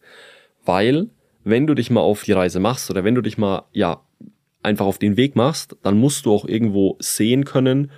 Weil 0.64 1.08
wenn 1.44 1.66
du 1.66 1.74
dich 1.74 1.90
mal 1.90 2.00
auf 2.00 2.24
die 2.24 2.32
Reise 2.32 2.60
machst 2.60 2.90
oder 2.90 3.04
wenn 3.04 3.14
du 3.14 3.20
dich 3.20 3.38
mal, 3.38 3.64
ja, 3.72 4.02
einfach 4.62 4.86
auf 4.86 4.98
den 4.98 5.16
Weg 5.16 5.36
machst, 5.36 5.76
dann 5.82 5.98
musst 5.98 6.26
du 6.26 6.32
auch 6.32 6.46
irgendwo 6.46 6.96
sehen 6.98 7.44
können, 7.44 7.90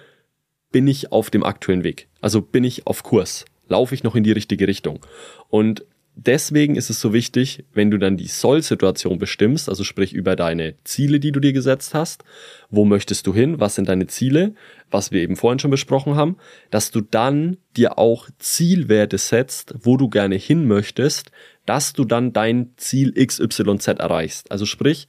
bin 0.72 0.88
ich 0.88 1.12
auf 1.12 1.30
dem 1.30 1.44
aktuellen 1.44 1.84
Weg? 1.84 2.08
Also 2.20 2.42
bin 2.42 2.64
ich 2.64 2.86
auf 2.86 3.02
Kurs? 3.02 3.44
Laufe 3.68 3.94
ich 3.94 4.02
noch 4.02 4.16
in 4.16 4.24
die 4.24 4.32
richtige 4.32 4.66
Richtung? 4.66 5.00
Und 5.48 5.84
deswegen 6.16 6.76
ist 6.76 6.90
es 6.90 7.00
so 7.00 7.12
wichtig, 7.12 7.64
wenn 7.72 7.90
du 7.90 7.98
dann 7.98 8.16
die 8.16 8.26
Soll-Situation 8.26 9.18
bestimmst, 9.18 9.68
also 9.68 9.84
sprich 9.84 10.12
über 10.12 10.34
deine 10.34 10.74
Ziele, 10.82 11.20
die 11.20 11.30
du 11.30 11.40
dir 11.40 11.52
gesetzt 11.52 11.94
hast, 11.94 12.24
wo 12.70 12.84
möchtest 12.84 13.26
du 13.26 13.34
hin, 13.34 13.60
was 13.60 13.76
sind 13.76 13.88
deine 13.88 14.06
Ziele, 14.06 14.54
was 14.90 15.12
wir 15.12 15.22
eben 15.22 15.36
vorhin 15.36 15.58
schon 15.58 15.70
besprochen 15.70 16.16
haben, 16.16 16.36
dass 16.70 16.90
du 16.90 17.00
dann 17.00 17.58
dir 17.76 17.98
auch 17.98 18.28
Zielwerte 18.38 19.18
setzt, 19.18 19.74
wo 19.82 19.96
du 19.96 20.08
gerne 20.08 20.36
hin 20.36 20.66
möchtest, 20.66 21.30
dass 21.66 21.92
du 21.92 22.04
dann 22.04 22.32
dein 22.32 22.72
Ziel 22.76 23.12
XYZ 23.12 23.88
erreichst. 23.88 24.50
Also 24.50 24.66
sprich, 24.66 25.08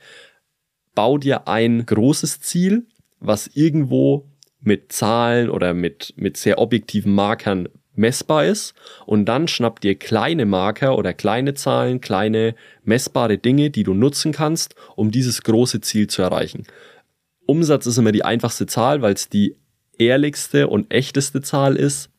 bau 0.95 1.17
dir 1.17 1.47
ein 1.47 1.85
großes 1.85 2.41
Ziel, 2.41 2.87
was 3.19 3.47
irgendwo 3.53 4.27
mit 4.59 4.91
Zahlen 4.91 5.49
oder 5.49 5.73
mit, 5.73 6.13
mit 6.17 6.37
sehr 6.37 6.59
objektiven 6.59 7.13
Markern 7.13 7.69
messbar 7.97 8.45
ist 8.45 8.73
und 9.05 9.25
dann 9.25 9.47
schnapp 9.47 9.81
dir 9.81 9.95
kleine 9.95 10.45
Marker 10.45 10.97
oder 10.97 11.13
kleine 11.13 11.53
Zahlen, 11.55 11.99
kleine 11.99 12.55
messbare 12.83 13.37
Dinge, 13.37 13.69
die 13.69 13.83
du 13.83 13.93
nutzen 13.93 14.31
kannst, 14.31 14.75
um 14.95 15.11
dieses 15.11 15.41
große 15.43 15.81
Ziel 15.81 16.07
zu 16.07 16.21
erreichen. 16.21 16.65
Umsatz 17.45 17.85
ist 17.85 17.97
immer 17.97 18.11
die 18.11 18.25
einfachste 18.25 18.67
Zahl, 18.67 19.01
weil 19.01 19.13
es 19.13 19.29
die 19.29 19.55
ehrlichste 19.97 20.67
und 20.67 20.93
echteste 20.93 21.41
Zahl 21.41 21.75
ist. 21.75 22.09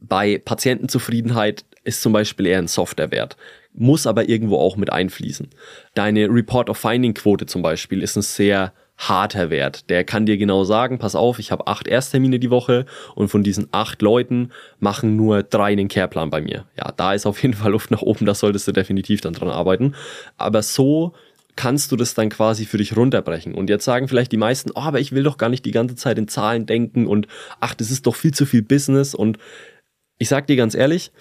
Bei 0.00 0.38
Patientenzufriedenheit 0.38 1.64
ist 1.84 2.02
zum 2.02 2.12
Beispiel 2.12 2.46
eher 2.46 2.58
ein 2.58 2.68
Softwarewert, 2.68 3.36
muss 3.72 4.06
aber 4.06 4.28
irgendwo 4.28 4.58
auch 4.58 4.76
mit 4.76 4.92
einfließen. 4.92 5.48
Deine 5.94 6.28
Report 6.28 6.68
of 6.68 6.78
Finding 6.78 7.14
Quote 7.14 7.46
zum 7.46 7.62
Beispiel 7.62 8.02
ist 8.02 8.16
ein 8.16 8.22
sehr 8.22 8.72
harter 8.98 9.50
Wert. 9.50 9.90
Der 9.90 10.04
kann 10.04 10.26
dir 10.26 10.38
genau 10.38 10.64
sagen, 10.64 10.98
pass 10.98 11.14
auf, 11.14 11.38
ich 11.38 11.52
habe 11.52 11.66
acht 11.66 11.86
Ersttermine 11.86 12.38
die 12.38 12.50
Woche 12.50 12.86
und 13.14 13.28
von 13.28 13.42
diesen 13.42 13.68
acht 13.72 14.00
Leuten 14.00 14.50
machen 14.80 15.16
nur 15.16 15.42
drei 15.42 15.72
einen 15.72 15.88
Careplan 15.88 16.30
bei 16.30 16.40
mir. 16.40 16.64
Ja, 16.78 16.92
da 16.96 17.12
ist 17.12 17.26
auf 17.26 17.42
jeden 17.42 17.54
Fall 17.54 17.72
Luft 17.72 17.90
nach 17.90 18.02
oben, 18.02 18.26
da 18.26 18.34
solltest 18.34 18.66
du 18.68 18.72
definitiv 18.72 19.20
dann 19.20 19.34
dran 19.34 19.50
arbeiten. 19.50 19.94
Aber 20.38 20.62
so 20.62 21.12
kannst 21.56 21.90
du 21.90 21.96
das 21.96 22.14
dann 22.14 22.28
quasi 22.28 22.66
für 22.66 22.78
dich 22.78 22.96
runterbrechen. 22.96 23.54
Und 23.54 23.70
jetzt 23.70 23.84
sagen 23.84 24.08
vielleicht 24.08 24.32
die 24.32 24.36
meisten, 24.36 24.70
oh, 24.74 24.80
aber 24.80 25.00
ich 25.00 25.12
will 25.12 25.22
doch 25.22 25.38
gar 25.38 25.48
nicht 25.48 25.64
die 25.64 25.70
ganze 25.70 25.96
Zeit 25.96 26.18
in 26.18 26.28
Zahlen 26.28 26.66
denken 26.66 27.06
und 27.06 27.26
ach, 27.60 27.74
das 27.74 27.90
ist 27.90 28.06
doch 28.06 28.14
viel 28.14 28.32
zu 28.32 28.44
viel 28.44 28.62
Business. 28.62 29.14
Und 29.14 29.38
ich 30.18 30.28
sag 30.28 30.46
dir 30.46 30.56
ganz 30.56 30.74
ehrlich, 30.74 31.12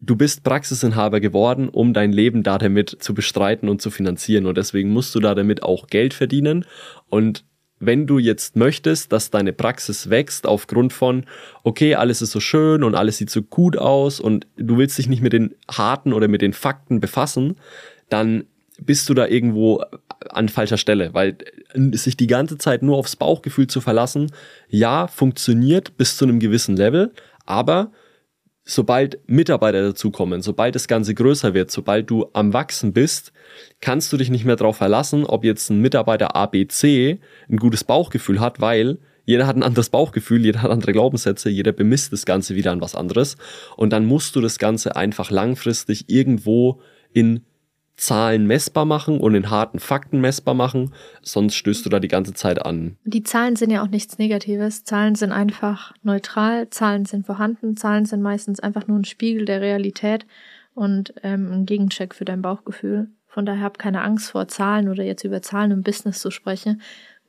du 0.00 0.16
bist 0.16 0.42
Praxisinhaber 0.42 1.20
geworden, 1.20 1.68
um 1.68 1.92
dein 1.92 2.12
Leben 2.12 2.42
da 2.42 2.58
damit 2.58 2.96
zu 3.00 3.14
bestreiten 3.14 3.68
und 3.68 3.82
zu 3.82 3.90
finanzieren. 3.90 4.46
Und 4.46 4.56
deswegen 4.56 4.90
musst 4.90 5.14
du 5.14 5.20
da 5.20 5.34
damit 5.34 5.62
auch 5.62 5.88
Geld 5.88 6.14
verdienen. 6.14 6.64
Und 7.08 7.44
wenn 7.78 8.06
du 8.06 8.18
jetzt 8.18 8.56
möchtest, 8.56 9.12
dass 9.12 9.30
deine 9.30 9.52
Praxis 9.52 10.10
wächst 10.10 10.46
aufgrund 10.46 10.92
von, 10.92 11.24
okay, 11.64 11.94
alles 11.94 12.20
ist 12.20 12.30
so 12.30 12.40
schön 12.40 12.82
und 12.82 12.94
alles 12.94 13.16
sieht 13.18 13.30
so 13.30 13.42
gut 13.42 13.76
aus 13.76 14.20
und 14.20 14.46
du 14.56 14.76
willst 14.76 14.98
dich 14.98 15.08
nicht 15.08 15.22
mit 15.22 15.32
den 15.32 15.54
harten 15.70 16.12
oder 16.12 16.28
mit 16.28 16.42
den 16.42 16.52
Fakten 16.52 17.00
befassen, 17.00 17.56
dann 18.10 18.44
bist 18.82 19.08
du 19.08 19.14
da 19.14 19.26
irgendwo 19.26 19.82
an 20.28 20.48
falscher 20.48 20.76
Stelle, 20.76 21.14
weil 21.14 21.36
sich 21.74 22.16
die 22.16 22.26
ganze 22.26 22.58
Zeit 22.58 22.82
nur 22.82 22.96
aufs 22.96 23.16
Bauchgefühl 23.16 23.66
zu 23.66 23.80
verlassen, 23.80 24.30
ja, 24.68 25.06
funktioniert 25.06 25.96
bis 25.96 26.16
zu 26.16 26.24
einem 26.24 26.38
gewissen 26.38 26.76
Level, 26.76 27.12
aber 27.46 27.92
sobald 28.64 29.18
Mitarbeiter 29.28 29.82
dazukommen, 29.82 30.42
sobald 30.42 30.74
das 30.74 30.88
Ganze 30.88 31.14
größer 31.14 31.54
wird, 31.54 31.70
sobald 31.70 32.10
du 32.10 32.26
am 32.32 32.52
Wachsen 32.52 32.92
bist, 32.92 33.32
kannst 33.80 34.12
du 34.12 34.16
dich 34.16 34.30
nicht 34.30 34.44
mehr 34.44 34.56
darauf 34.56 34.76
verlassen, 34.76 35.24
ob 35.24 35.44
jetzt 35.44 35.70
ein 35.70 35.80
Mitarbeiter 35.80 36.36
ABC 36.36 37.18
ein 37.48 37.56
gutes 37.56 37.84
Bauchgefühl 37.84 38.40
hat, 38.40 38.60
weil 38.60 38.98
jeder 39.24 39.46
hat 39.46 39.56
ein 39.56 39.62
anderes 39.62 39.90
Bauchgefühl, 39.90 40.44
jeder 40.44 40.62
hat 40.62 40.70
andere 40.70 40.92
Glaubenssätze, 40.92 41.50
jeder 41.50 41.72
bemisst 41.72 42.12
das 42.12 42.26
Ganze 42.26 42.56
wieder 42.56 42.72
an 42.72 42.80
was 42.80 42.94
anderes. 42.94 43.36
Und 43.76 43.90
dann 43.92 44.06
musst 44.06 44.34
du 44.34 44.40
das 44.40 44.58
Ganze 44.58 44.96
einfach 44.96 45.30
langfristig 45.30 46.08
irgendwo 46.08 46.80
in 47.12 47.44
Zahlen 48.00 48.46
messbar 48.46 48.86
machen 48.86 49.20
und 49.20 49.34
in 49.34 49.50
harten 49.50 49.78
Fakten 49.78 50.20
messbar 50.20 50.54
machen, 50.54 50.94
sonst 51.22 51.54
stößt 51.54 51.84
du 51.84 51.90
da 51.90 52.00
die 52.00 52.08
ganze 52.08 52.32
Zeit 52.32 52.64
an. 52.64 52.96
Die 53.04 53.22
Zahlen 53.22 53.56
sind 53.56 53.70
ja 53.70 53.82
auch 53.82 53.88
nichts 53.88 54.18
Negatives. 54.18 54.84
Zahlen 54.84 55.14
sind 55.14 55.32
einfach 55.32 55.92
neutral, 56.02 56.70
Zahlen 56.70 57.04
sind 57.04 57.26
vorhanden, 57.26 57.76
Zahlen 57.76 58.06
sind 58.06 58.22
meistens 58.22 58.58
einfach 58.58 58.86
nur 58.86 58.98
ein 58.98 59.04
Spiegel 59.04 59.44
der 59.44 59.60
Realität 59.60 60.26
und 60.74 61.12
ähm, 61.22 61.52
ein 61.52 61.66
Gegencheck 61.66 62.14
für 62.14 62.24
dein 62.24 62.40
Bauchgefühl. 62.40 63.10
Von 63.26 63.44
daher 63.46 63.62
hab 63.62 63.78
keine 63.78 64.02
Angst 64.02 64.30
vor 64.30 64.48
Zahlen 64.48 64.88
oder 64.88 65.04
jetzt 65.04 65.24
über 65.24 65.42
Zahlen 65.42 65.70
im 65.70 65.82
Business 65.82 66.20
zu 66.20 66.30
sprechen, 66.30 66.80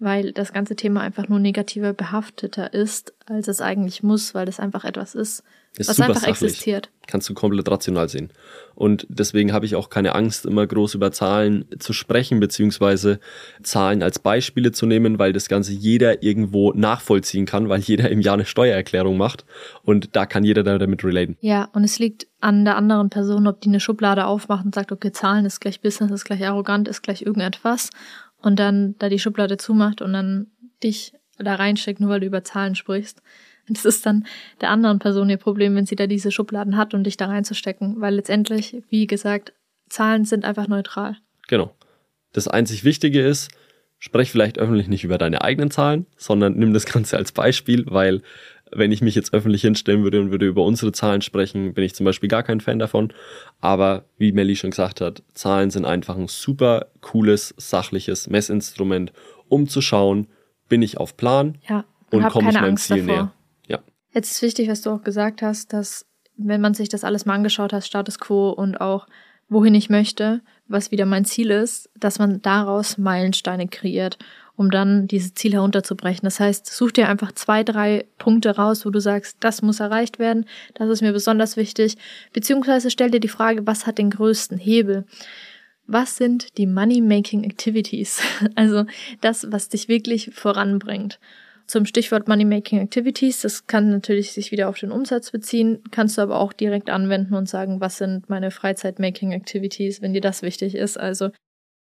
weil 0.02 0.32
das 0.32 0.52
ganze 0.52 0.76
Thema 0.76 1.02
einfach 1.02 1.30
nur 1.30 1.40
negativer 1.40 1.94
behafteter 1.94 2.74
ist, 2.74 3.14
als 3.28 3.48
es 3.48 3.62
eigentlich 3.62 4.02
muss, 4.02 4.34
weil 4.34 4.48
das 4.48 4.60
einfach 4.60 4.84
etwas 4.84 5.14
ist, 5.14 5.44
ist 5.78 5.90
was 5.90 6.00
einfach 6.02 6.16
sachlich. 6.16 6.42
existiert. 6.42 6.90
Kannst 7.08 7.30
du 7.30 7.34
komplett 7.34 7.70
rational 7.70 8.10
sehen. 8.10 8.32
Und 8.74 9.06
deswegen 9.10 9.54
habe 9.54 9.66
ich 9.66 9.76
auch 9.76 9.90
keine 9.90 10.16
Angst, 10.16 10.46
immer 10.46 10.66
groß 10.66 10.96
über 10.96 11.12
Zahlen 11.12 11.66
zu 11.78 11.94
sprechen, 11.94 12.40
beziehungsweise 12.40 13.20
Zahlen 13.62 14.02
als 14.02 14.20
Beispiele 14.20 14.72
zu 14.72 14.86
nehmen, 14.86 15.20
weil 15.20 15.34
das 15.34 15.48
Ganze 15.48 15.72
jeder 15.72 16.24
irgendwo 16.24 16.74
nachvollziehen 16.74 17.46
kann, 17.46 17.70
weil 17.70 17.80
jeder 17.80 18.10
im 18.10 18.22
Jahr 18.22 18.34
eine 18.34 18.46
Steuererklärung 18.46 19.18
macht 19.18 19.46
und 19.84 20.16
da 20.16 20.26
kann 20.26 20.44
jeder 20.44 20.64
damit 20.64 21.04
relaten. 21.04 21.38
Ja, 21.42 21.70
und 21.74 21.84
es 21.84 22.00
liegt 22.00 22.28
an 22.40 22.66
der 22.66 22.76
anderen 22.76 23.10
Person, 23.10 23.46
ob 23.46 23.62
die 23.62 23.70
eine 23.70 23.80
Schublade 23.80 24.26
aufmacht 24.26 24.66
und 24.66 24.74
sagt, 24.74 24.92
okay, 24.92 25.12
Zahlen 25.12 25.46
ist 25.46 25.62
gleich 25.62 25.80
Business, 25.80 26.12
ist 26.12 26.26
gleich 26.26 26.46
arrogant, 26.46 26.88
ist 26.88 27.04
gleich 27.04 27.22
irgendetwas 27.22 27.92
und 28.42 28.60
dann 28.60 28.96
da 29.00 29.10
die 29.10 29.20
Schublade 29.20 29.58
zumacht 29.58 30.02
und 30.02 30.14
dann 30.14 30.48
dich 30.84 31.14
da 31.38 31.56
reinsteckt, 31.56 32.00
nur 32.00 32.10
weil 32.10 32.20
du 32.20 32.26
über 32.26 32.44
Zahlen 32.44 32.76
sprichst. 32.76 33.22
Das 33.68 33.86
ist 33.86 34.06
dann 34.06 34.26
der 34.60 34.70
anderen 34.70 35.00
Person 35.00 35.30
ihr 35.30 35.38
Problem, 35.38 35.76
wenn 35.76 35.86
sie 35.86 35.96
da 35.96 36.08
diese 36.08 36.32
Schubladen 36.32 36.78
hat 36.78 36.94
und 36.94 37.04
dich 37.06 37.18
da 37.18 37.28
reinzustecken, 37.28 38.02
weil 38.02 38.16
letztendlich, 38.16 38.84
wie 38.90 39.08
gesagt, 39.08 39.54
Zahlen 39.90 40.26
sind 40.26 40.46
einfach 40.46 40.68
neutral. 40.68 41.18
Genau. 41.48 41.74
Das 42.34 42.48
einzig 42.48 42.84
Wichtige 42.84 43.26
ist, 43.26 43.50
sprech 44.00 44.32
vielleicht 44.32 44.58
öffentlich 44.58 44.88
nicht 44.88 45.04
über 45.04 45.18
deine 45.18 45.42
eigenen 45.44 45.70
Zahlen, 45.70 46.06
sondern 46.18 46.58
nimm 46.58 46.74
das 46.74 46.86
Ganze 46.86 47.18
als 47.18 47.32
Beispiel, 47.32 47.86
weil 47.88 48.22
wenn 48.74 48.92
ich 48.92 49.02
mich 49.02 49.16
jetzt 49.16 49.34
öffentlich 49.34 49.62
hinstellen 49.62 50.04
würde 50.04 50.22
und 50.22 50.32
würde 50.32 50.48
über 50.48 50.64
unsere 50.64 50.92
Zahlen 50.92 51.22
sprechen, 51.22 51.74
bin 51.74 51.84
ich 51.84 51.96
zum 51.96 52.06
Beispiel 52.06 52.30
gar 52.30 52.44
kein 52.44 52.62
Fan 52.62 52.80
davon. 52.80 53.14
Aber 53.60 54.06
wie 54.18 54.32
Melly 54.32 54.56
schon 54.56 54.72
gesagt 54.72 55.02
hat, 55.02 55.24
Zahlen 55.34 55.72
sind 55.72 55.86
einfach 55.86 56.18
ein 56.18 56.28
super 56.28 56.88
cooles, 57.02 57.54
sachliches 57.58 58.30
Messinstrument, 58.30 59.14
um 59.50 59.68
zu 59.68 59.82
schauen, 59.82 60.28
bin 60.70 60.82
ich 60.82 60.98
auf 60.98 61.18
Plan? 61.18 61.58
Ja 61.68 61.86
und, 62.12 62.30
komme 62.30 62.50
ich 62.50 62.56
meinem 62.56 62.66
Angst 62.66 62.88
Ziel 62.88 63.06
davor. 63.06 63.14
näher. 63.14 63.34
Ja. 63.68 63.80
Jetzt 64.14 64.32
ist 64.32 64.42
wichtig, 64.42 64.70
was 64.70 64.82
du 64.82 64.92
auch 64.92 65.04
gesagt 65.04 65.42
hast, 65.42 65.74
dass 65.74 66.06
wenn 66.38 66.62
man 66.62 66.74
sich 66.74 66.90
das 66.90 67.04
alles 67.04 67.26
mal 67.26 67.36
angeschaut 67.36 67.74
hat, 67.74 67.86
Status 67.86 68.20
quo 68.20 68.50
und 68.50 68.80
auch 68.82 69.08
wohin 69.48 69.76
ich 69.76 69.90
möchte, 69.90 70.42
was 70.68 70.92
wieder 70.92 71.06
mein 71.06 71.26
Ziel 71.26 71.52
ist, 71.52 71.90
dass 71.96 72.20
man 72.20 72.42
daraus 72.42 72.98
Meilensteine 72.98 73.68
kreiert, 73.68 74.18
um 74.62 74.72
dann 74.72 75.08
dieses 75.08 75.34
Ziel 75.34 75.54
herunterzubrechen. 75.54 76.22
Das 76.24 76.40
heißt, 76.40 76.68
such 76.68 76.92
dir 76.92 77.10
einfach 77.10 77.32
zwei, 77.34 77.64
drei 77.64 78.06
Punkte 78.18 78.56
raus, 78.56 78.86
wo 78.86 78.92
du 78.92 79.00
sagst, 79.00 79.38
das 79.40 79.62
muss 79.62 79.80
erreicht 79.80 80.20
werden, 80.20 80.46
das 80.76 80.88
ist 80.90 81.02
mir 81.02 81.12
besonders 81.12 81.58
wichtig, 81.58 81.98
beziehungsweise 82.32 82.92
stell 82.92 83.10
dir 83.10 83.20
die 83.20 83.28
Frage, 83.28 83.66
was 83.66 83.88
hat 83.88 83.98
den 83.98 84.12
größten 84.12 84.58
Hebel? 84.58 85.06
Was 85.88 86.16
sind 86.16 86.58
die 86.58 86.68
Money-Making 86.68 87.44
Activities? 87.44 88.22
Also 88.56 88.86
das, 89.20 89.52
was 89.52 89.70
dich 89.70 89.88
wirklich 89.88 90.32
voranbringt 90.34 91.20
zum 91.66 91.86
Stichwort 91.86 92.28
Money 92.28 92.46
Making 92.46 92.80
Activities. 92.80 93.42
Das 93.42 93.66
kann 93.66 93.90
natürlich 93.90 94.34
sich 94.34 94.52
wieder 94.52 94.68
auf 94.68 94.78
den 94.78 94.92
Umsatz 94.92 95.32
beziehen, 95.32 95.82
kannst 95.90 96.18
du 96.18 96.22
aber 96.22 96.40
auch 96.40 96.54
direkt 96.54 96.90
anwenden 96.90 97.34
und 97.34 97.48
sagen, 97.48 97.80
was 97.80 97.98
sind 97.98 98.30
meine 98.30 98.52
Freizeit 98.52 99.00
Making 99.00 99.32
Activities, 99.32 100.02
wenn 100.02 100.14
dir 100.14 100.22
das 100.22 100.42
wichtig 100.42 100.76
ist. 100.76 101.00
Also 101.00 101.30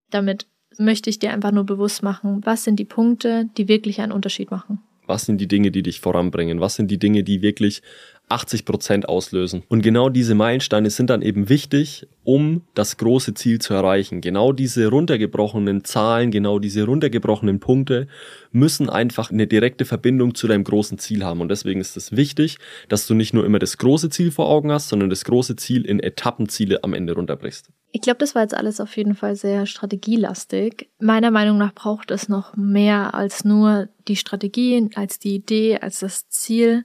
damit 0.10 0.46
möchte 0.80 1.10
ich 1.10 1.20
dir 1.20 1.32
einfach 1.32 1.52
nur 1.52 1.66
bewusst 1.66 2.04
machen, 2.04 2.42
was 2.44 2.64
sind 2.64 2.78
die 2.78 2.86
Punkte, 2.86 3.50
die 3.58 3.68
wirklich 3.68 4.02
einen 4.02 4.12
Unterschied 4.12 4.52
machen. 4.52 4.80
Was 5.06 5.26
sind 5.26 5.40
die 5.40 5.48
Dinge, 5.48 5.72
die 5.72 5.84
dich 5.84 6.02
voranbringen? 6.02 6.60
Was 6.60 6.76
sind 6.76 6.92
die 6.92 7.00
Dinge, 7.00 7.24
die 7.24 7.42
wirklich 7.42 7.82
80 8.30 8.66
Prozent 8.66 9.10
auslösen. 9.10 9.64
Und 9.70 9.82
genau 9.82 10.10
diese 10.10 10.36
Meilensteine 10.36 10.90
sind 10.90 11.10
dann 11.10 11.22
eben 11.22 11.48
wichtig, 11.48 12.08
um 12.24 12.64
das 12.74 12.98
große 12.98 13.34
Ziel 13.34 13.60
zu 13.60 13.74
erreichen. 13.74 14.20
Genau 14.20 14.52
diese 14.52 14.88
runtergebrochenen 14.88 15.86
Zahlen, 15.86 16.30
genau 16.32 16.60
diese 16.60 16.84
runtergebrochenen 16.84 17.60
Punkte 17.60 18.08
müssen 18.52 18.90
einfach 18.90 19.32
eine 19.32 19.48
direkte 19.48 19.86
Verbindung 19.86 20.36
zu 20.36 20.48
deinem 20.48 20.66
großen 20.66 20.98
Ziel 20.98 21.24
haben. 21.24 21.40
Und 21.40 21.50
deswegen 21.50 21.80
ist 21.80 21.96
es 21.96 22.16
wichtig, 22.16 22.58
dass 22.90 23.08
du 23.08 23.14
nicht 23.14 23.34
nur 23.34 23.46
immer 23.46 23.60
das 23.60 23.78
große 23.78 24.10
Ziel 24.10 24.32
vor 24.32 24.50
Augen 24.50 24.72
hast, 24.72 24.90
sondern 24.90 25.10
das 25.10 25.24
große 25.24 25.56
Ziel 25.56 25.86
in 25.86 26.02
Etappenziele 26.02 26.84
am 26.84 26.94
Ende 26.94 27.14
runterbrichst. 27.14 27.70
Ich 27.94 28.02
glaube, 28.02 28.20
das 28.20 28.36
war 28.36 28.42
jetzt 28.42 28.56
alles 28.56 28.82
auf 28.82 28.96
jeden 28.98 29.16
Fall 29.16 29.38
sehr 29.38 29.66
strategielastig. 29.66 30.90
Meiner 31.00 31.32
Meinung 31.32 31.58
nach 31.58 31.74
braucht 31.74 32.12
es 32.12 32.28
noch 32.28 32.58
mehr 32.58 33.14
als 33.14 33.46
nur 33.46 33.88
die 34.10 34.18
Strategie, 34.18 34.90
als 34.96 35.20
die 35.20 35.36
Idee, 35.36 35.80
als 35.80 36.00
das 36.00 36.28
Ziel 36.28 36.84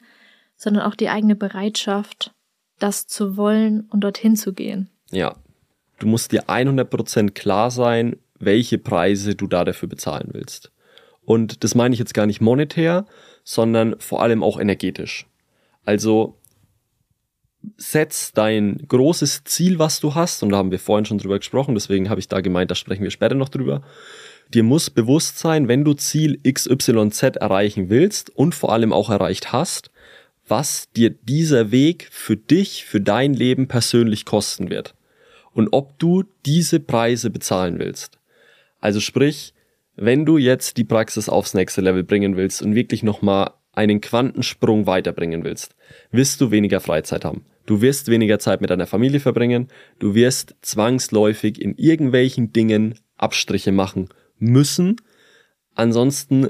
sondern 0.62 0.84
auch 0.84 0.94
die 0.94 1.08
eigene 1.08 1.34
Bereitschaft, 1.34 2.32
das 2.78 3.08
zu 3.08 3.36
wollen 3.36 3.80
und 3.90 4.02
dorthin 4.02 4.36
zu 4.36 4.52
gehen. 4.52 4.88
Ja, 5.10 5.34
du 5.98 6.06
musst 6.06 6.30
dir 6.30 6.44
100% 6.44 7.32
klar 7.32 7.72
sein, 7.72 8.16
welche 8.38 8.78
Preise 8.78 9.34
du 9.34 9.48
da 9.48 9.64
dafür 9.64 9.88
bezahlen 9.88 10.28
willst. 10.32 10.70
Und 11.24 11.64
das 11.64 11.74
meine 11.74 11.94
ich 11.94 11.98
jetzt 11.98 12.14
gar 12.14 12.26
nicht 12.26 12.40
monetär, 12.40 13.06
sondern 13.42 13.98
vor 13.98 14.22
allem 14.22 14.44
auch 14.44 14.60
energetisch. 14.60 15.26
Also 15.84 16.38
setz 17.76 18.30
dein 18.30 18.84
großes 18.86 19.42
Ziel, 19.42 19.80
was 19.80 19.98
du 19.98 20.14
hast, 20.14 20.44
und 20.44 20.50
da 20.50 20.58
haben 20.58 20.70
wir 20.70 20.78
vorhin 20.78 21.06
schon 21.06 21.18
drüber 21.18 21.38
gesprochen, 21.38 21.74
deswegen 21.74 22.08
habe 22.08 22.20
ich 22.20 22.28
da 22.28 22.40
gemeint, 22.40 22.70
da 22.70 22.76
sprechen 22.76 23.02
wir 23.02 23.10
später 23.10 23.34
noch 23.34 23.48
drüber. 23.48 23.82
Dir 24.54 24.62
muss 24.62 24.90
bewusst 24.90 25.40
sein, 25.40 25.66
wenn 25.66 25.84
du 25.84 25.94
Ziel 25.94 26.38
XYZ 26.48 27.22
erreichen 27.40 27.90
willst 27.90 28.30
und 28.30 28.54
vor 28.54 28.72
allem 28.72 28.92
auch 28.92 29.10
erreicht 29.10 29.52
hast, 29.52 29.91
was 30.46 30.90
dir 30.92 31.10
dieser 31.10 31.70
Weg 31.70 32.08
für 32.10 32.36
dich, 32.36 32.84
für 32.84 33.00
dein 33.00 33.34
Leben 33.34 33.68
persönlich 33.68 34.24
kosten 34.24 34.70
wird. 34.70 34.94
Und 35.52 35.68
ob 35.72 35.98
du 35.98 36.24
diese 36.46 36.80
Preise 36.80 37.30
bezahlen 37.30 37.78
willst. 37.78 38.18
Also 38.80 39.00
sprich, 39.00 39.54
wenn 39.96 40.24
du 40.24 40.38
jetzt 40.38 40.76
die 40.78 40.84
Praxis 40.84 41.28
aufs 41.28 41.54
nächste 41.54 41.80
Level 41.80 42.02
bringen 42.02 42.36
willst 42.36 42.62
und 42.62 42.74
wirklich 42.74 43.02
nochmal 43.02 43.52
einen 43.72 44.00
Quantensprung 44.00 44.86
weiterbringen 44.86 45.44
willst, 45.44 45.74
wirst 46.10 46.40
du 46.40 46.50
weniger 46.50 46.80
Freizeit 46.80 47.24
haben. 47.24 47.44
Du 47.66 47.80
wirst 47.80 48.08
weniger 48.08 48.38
Zeit 48.38 48.60
mit 48.60 48.70
deiner 48.70 48.86
Familie 48.86 49.20
verbringen. 49.20 49.68
Du 49.98 50.14
wirst 50.14 50.56
zwangsläufig 50.62 51.60
in 51.60 51.76
irgendwelchen 51.76 52.52
Dingen 52.52 52.98
Abstriche 53.16 53.72
machen 53.72 54.08
müssen. 54.38 54.96
Ansonsten 55.74 56.48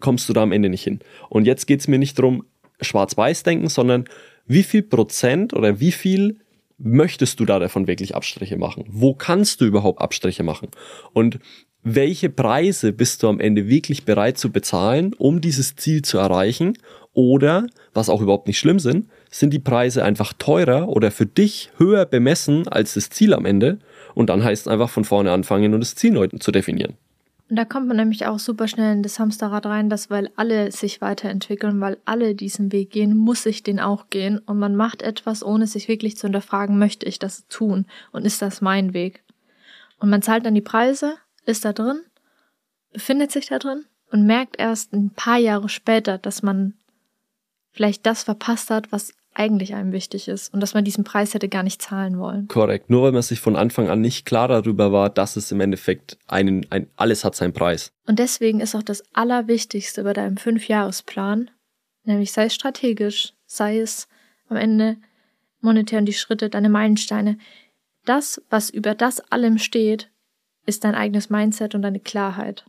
kommst 0.00 0.28
du 0.28 0.32
da 0.32 0.42
am 0.42 0.52
Ende 0.52 0.68
nicht 0.68 0.84
hin. 0.84 1.00
Und 1.28 1.46
jetzt 1.46 1.66
geht's 1.66 1.88
mir 1.88 1.98
nicht 1.98 2.18
drum, 2.18 2.44
schwarz-weiß 2.80 3.42
denken, 3.42 3.68
sondern 3.68 4.04
wie 4.46 4.62
viel 4.62 4.82
Prozent 4.82 5.54
oder 5.54 5.80
wie 5.80 5.92
viel 5.92 6.38
möchtest 6.78 7.38
du 7.40 7.44
da 7.44 7.58
davon 7.58 7.86
wirklich 7.86 8.14
Abstriche 8.14 8.56
machen? 8.56 8.84
Wo 8.88 9.14
kannst 9.14 9.60
du 9.60 9.66
überhaupt 9.66 10.00
Abstriche 10.00 10.42
machen? 10.42 10.68
Und 11.12 11.38
welche 11.82 12.28
Preise 12.28 12.92
bist 12.92 13.22
du 13.22 13.28
am 13.28 13.40
Ende 13.40 13.68
wirklich 13.68 14.04
bereit 14.04 14.38
zu 14.38 14.50
bezahlen, 14.50 15.14
um 15.14 15.40
dieses 15.40 15.76
Ziel 15.76 16.02
zu 16.02 16.18
erreichen? 16.18 16.76
Oder, 17.12 17.66
was 17.94 18.08
auch 18.08 18.20
überhaupt 18.20 18.46
nicht 18.46 18.58
schlimm 18.58 18.78
sind, 18.78 19.08
sind 19.30 19.52
die 19.52 19.58
Preise 19.58 20.04
einfach 20.04 20.32
teurer 20.32 20.88
oder 20.88 21.10
für 21.10 21.26
dich 21.26 21.70
höher 21.76 22.06
bemessen 22.06 22.68
als 22.68 22.94
das 22.94 23.10
Ziel 23.10 23.34
am 23.34 23.46
Ende? 23.46 23.78
Und 24.14 24.30
dann 24.30 24.44
heißt 24.44 24.66
es 24.66 24.68
einfach 24.68 24.90
von 24.90 25.04
vorne 25.04 25.32
anfangen 25.32 25.74
und 25.74 25.80
das 25.80 25.94
Ziel 25.94 26.12
neu 26.12 26.28
zu 26.28 26.52
definieren. 26.52 26.96
Und 27.50 27.56
da 27.56 27.64
kommt 27.64 27.88
man 27.88 27.96
nämlich 27.96 28.26
auch 28.26 28.38
super 28.38 28.68
schnell 28.68 28.92
in 28.92 29.02
das 29.02 29.18
Hamsterrad 29.18 29.66
rein, 29.66 29.90
dass 29.90 30.08
weil 30.08 30.30
alle 30.36 30.70
sich 30.70 31.00
weiterentwickeln, 31.00 31.80
weil 31.80 31.98
alle 32.04 32.36
diesen 32.36 32.70
Weg 32.70 32.92
gehen, 32.92 33.16
muss 33.16 33.44
ich 33.44 33.64
den 33.64 33.80
auch 33.80 34.08
gehen. 34.08 34.38
Und 34.38 34.60
man 34.60 34.76
macht 34.76 35.02
etwas, 35.02 35.42
ohne 35.42 35.66
sich 35.66 35.88
wirklich 35.88 36.16
zu 36.16 36.28
hinterfragen, 36.28 36.78
möchte 36.78 37.06
ich 37.06 37.18
das 37.18 37.48
tun 37.48 37.86
und 38.12 38.24
ist 38.24 38.40
das 38.40 38.60
mein 38.60 38.94
Weg? 38.94 39.24
Und 39.98 40.10
man 40.10 40.22
zahlt 40.22 40.46
dann 40.46 40.54
die 40.54 40.60
Preise, 40.60 41.16
ist 41.44 41.64
da 41.64 41.72
drin, 41.72 42.00
befindet 42.92 43.32
sich 43.32 43.46
da 43.46 43.58
drin 43.58 43.84
und 44.12 44.26
merkt 44.26 44.56
erst 44.60 44.92
ein 44.92 45.10
paar 45.10 45.38
Jahre 45.38 45.68
später, 45.68 46.18
dass 46.18 46.44
man 46.44 46.74
vielleicht 47.72 48.06
das 48.06 48.22
verpasst 48.22 48.70
hat, 48.70 48.92
was 48.92 49.12
eigentlich 49.32 49.74
einem 49.74 49.92
wichtig 49.92 50.28
ist 50.28 50.52
und 50.52 50.60
dass 50.60 50.74
man 50.74 50.84
diesen 50.84 51.04
Preis 51.04 51.34
hätte 51.34 51.48
gar 51.48 51.62
nicht 51.62 51.80
zahlen 51.80 52.18
wollen. 52.18 52.48
Korrekt. 52.48 52.90
Nur 52.90 53.02
weil 53.02 53.12
man 53.12 53.22
sich 53.22 53.40
von 53.40 53.56
Anfang 53.56 53.88
an 53.88 54.00
nicht 54.00 54.26
klar 54.26 54.48
darüber 54.48 54.92
war, 54.92 55.08
dass 55.08 55.36
es 55.36 55.52
im 55.52 55.60
Endeffekt 55.60 56.18
einen, 56.26 56.66
ein, 56.70 56.88
alles 56.96 57.24
hat 57.24 57.36
seinen 57.36 57.52
Preis. 57.52 57.92
Und 58.06 58.18
deswegen 58.18 58.60
ist 58.60 58.74
auch 58.74 58.82
das 58.82 59.04
Allerwichtigste 59.14 60.02
bei 60.02 60.12
deinem 60.12 60.36
Fünfjahresplan, 60.36 61.50
nämlich 62.04 62.32
sei 62.32 62.46
es 62.46 62.54
strategisch, 62.54 63.34
sei 63.46 63.78
es 63.78 64.08
am 64.48 64.56
Ende 64.56 64.96
monetär 65.60 66.00
und 66.00 66.06
die 66.06 66.12
Schritte, 66.12 66.48
deine 66.48 66.68
Meilensteine. 66.68 67.38
Das, 68.04 68.42
was 68.50 68.70
über 68.70 68.94
das 68.94 69.20
allem 69.30 69.58
steht, 69.58 70.10
ist 70.66 70.84
dein 70.84 70.94
eigenes 70.94 71.30
Mindset 71.30 71.74
und 71.74 71.82
deine 71.82 72.00
Klarheit. 72.00 72.64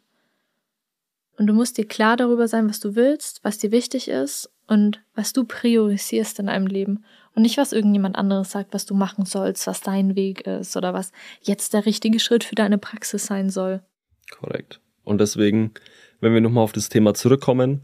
Und 1.38 1.48
du 1.48 1.54
musst 1.54 1.78
dir 1.78 1.88
klar 1.88 2.18
darüber 2.18 2.48
sein, 2.48 2.70
was 2.70 2.80
du 2.80 2.96
willst, 2.96 3.44
was 3.44 3.58
dir 3.58 3.72
wichtig 3.72 4.10
ist 4.10 4.51
und 4.68 5.04
was 5.16 5.34
du 5.34 5.44
priorisierst 5.44 6.40
in 6.40 6.48
deinem 6.48 6.68
Leben 6.68 7.04
und 7.36 7.44
nicht, 7.44 7.58
was 7.58 7.74
irgendjemand 7.74 8.16
anderes 8.16 8.52
sagt, 8.52 8.74
was 8.74 8.86
du 8.86 8.94
machen 8.94 9.26
sollst, 9.26 9.68
was 9.68 9.82
dein 9.82 10.16
Weg 10.16 10.48
ist 10.48 10.76
oder 10.76 10.94
was 10.94 11.12
jetzt 11.42 11.74
der 11.74 11.86
richtige 11.86 12.20
Schritt 12.20 12.44
für 12.44 12.56
deine 12.56 12.78
Praxis 12.78 13.26
sein 13.26 13.50
soll. 13.50 13.82
Korrekt. 14.30 14.82
Und 15.04 15.20
deswegen, 15.20 15.72
wenn 16.20 16.34
wir 16.34 16.42
nochmal 16.42 16.64
auf 16.64 16.74
das 16.74 16.90
Thema 16.90 17.14
zurückkommen, 17.14 17.84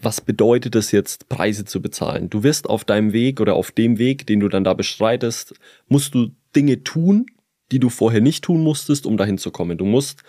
was 0.00 0.20
bedeutet 0.20 0.74
es 0.74 0.90
jetzt, 0.90 1.28
Preise 1.28 1.64
zu 1.64 1.80
bezahlen? 1.80 2.28
Du 2.28 2.42
wirst 2.42 2.68
auf 2.68 2.84
deinem 2.84 3.12
Weg 3.12 3.40
oder 3.40 3.54
auf 3.54 3.70
dem 3.70 3.98
Weg, 3.98 4.26
den 4.26 4.40
du 4.40 4.48
dann 4.48 4.64
da 4.64 4.74
bestreitest, 4.74 5.54
musst 5.86 6.14
du 6.14 6.30
Dinge 6.56 6.82
tun, 6.82 7.26
die 7.70 7.78
du 7.78 7.88
vorher 7.88 8.20
nicht 8.20 8.44
tun 8.44 8.62
musstest, 8.62 9.06
um 9.06 9.16
dahin 9.16 9.38
zu 9.38 9.50
kommen. 9.50 9.78
Du 9.78 9.84
musst 9.84 10.22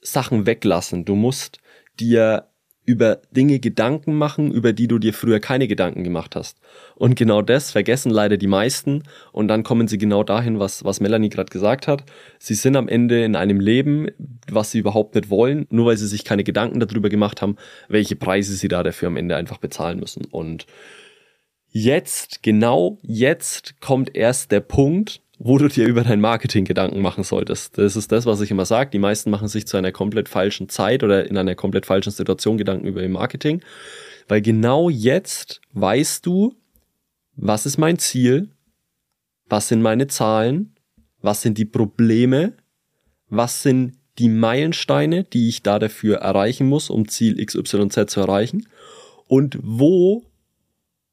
Sachen 0.00 0.46
weglassen. 0.46 1.04
Du 1.04 1.14
musst 1.14 1.58
dir 1.98 2.48
über 2.86 3.20
Dinge 3.32 3.58
Gedanken 3.58 4.14
machen, 4.14 4.52
über 4.52 4.72
die 4.72 4.86
du 4.86 4.98
dir 4.98 5.12
früher 5.12 5.40
keine 5.40 5.66
Gedanken 5.66 6.04
gemacht 6.04 6.36
hast. 6.36 6.60
Und 6.94 7.16
genau 7.16 7.42
das 7.42 7.72
vergessen 7.72 8.10
leider 8.10 8.36
die 8.36 8.46
meisten 8.46 9.02
und 9.32 9.48
dann 9.48 9.64
kommen 9.64 9.88
sie 9.88 9.98
genau 9.98 10.22
dahin, 10.22 10.60
was, 10.60 10.84
was 10.84 11.00
Melanie 11.00 11.28
gerade 11.28 11.50
gesagt 11.50 11.88
hat. 11.88 12.04
Sie 12.38 12.54
sind 12.54 12.76
am 12.76 12.88
Ende 12.88 13.24
in 13.24 13.34
einem 13.34 13.60
Leben, 13.60 14.08
was 14.48 14.70
sie 14.70 14.78
überhaupt 14.78 15.16
nicht 15.16 15.28
wollen, 15.28 15.66
nur 15.68 15.86
weil 15.86 15.96
sie 15.96 16.06
sich 16.06 16.24
keine 16.24 16.44
Gedanken 16.44 16.78
darüber 16.78 17.08
gemacht 17.08 17.42
haben, 17.42 17.56
welche 17.88 18.14
Preise 18.14 18.54
sie 18.54 18.68
da 18.68 18.84
dafür 18.84 19.08
am 19.08 19.16
Ende 19.16 19.34
einfach 19.34 19.58
bezahlen 19.58 19.98
müssen. 19.98 20.24
Und 20.24 20.66
jetzt, 21.68 22.44
genau 22.44 22.98
jetzt 23.02 23.80
kommt 23.80 24.16
erst 24.16 24.52
der 24.52 24.60
Punkt, 24.60 25.22
wo 25.38 25.58
du 25.58 25.68
dir 25.68 25.86
über 25.86 26.02
dein 26.02 26.20
Marketing 26.20 26.64
Gedanken 26.64 27.02
machen 27.02 27.24
solltest. 27.24 27.76
Das 27.76 27.96
ist 27.96 28.10
das, 28.10 28.24
was 28.26 28.40
ich 28.40 28.50
immer 28.50 28.64
sage. 28.64 28.90
Die 28.90 28.98
meisten 28.98 29.30
machen 29.30 29.48
sich 29.48 29.66
zu 29.66 29.76
einer 29.76 29.92
komplett 29.92 30.28
falschen 30.28 30.68
Zeit 30.68 31.02
oder 31.02 31.28
in 31.28 31.36
einer 31.36 31.54
komplett 31.54 31.86
falschen 31.86 32.10
Situation 32.10 32.56
Gedanken 32.56 32.86
über 32.86 33.02
ihr 33.02 33.08
Marketing. 33.08 33.62
Weil 34.28 34.40
genau 34.40 34.88
jetzt 34.88 35.60
weißt 35.72 36.24
du, 36.24 36.54
was 37.36 37.66
ist 37.66 37.76
mein 37.76 37.98
Ziel, 37.98 38.48
was 39.48 39.68
sind 39.68 39.82
meine 39.82 40.06
Zahlen, 40.06 40.74
was 41.20 41.42
sind 41.42 41.58
die 41.58 41.66
Probleme, 41.66 42.54
was 43.28 43.62
sind 43.62 43.98
die 44.18 44.30
Meilensteine, 44.30 45.24
die 45.24 45.48
ich 45.48 45.62
da 45.62 45.78
dafür 45.78 46.18
erreichen 46.18 46.66
muss, 46.66 46.88
um 46.88 47.08
Ziel 47.08 47.44
XYZ 47.44 48.10
zu 48.10 48.20
erreichen 48.20 48.66
und 49.28 49.58
wo 49.62 50.24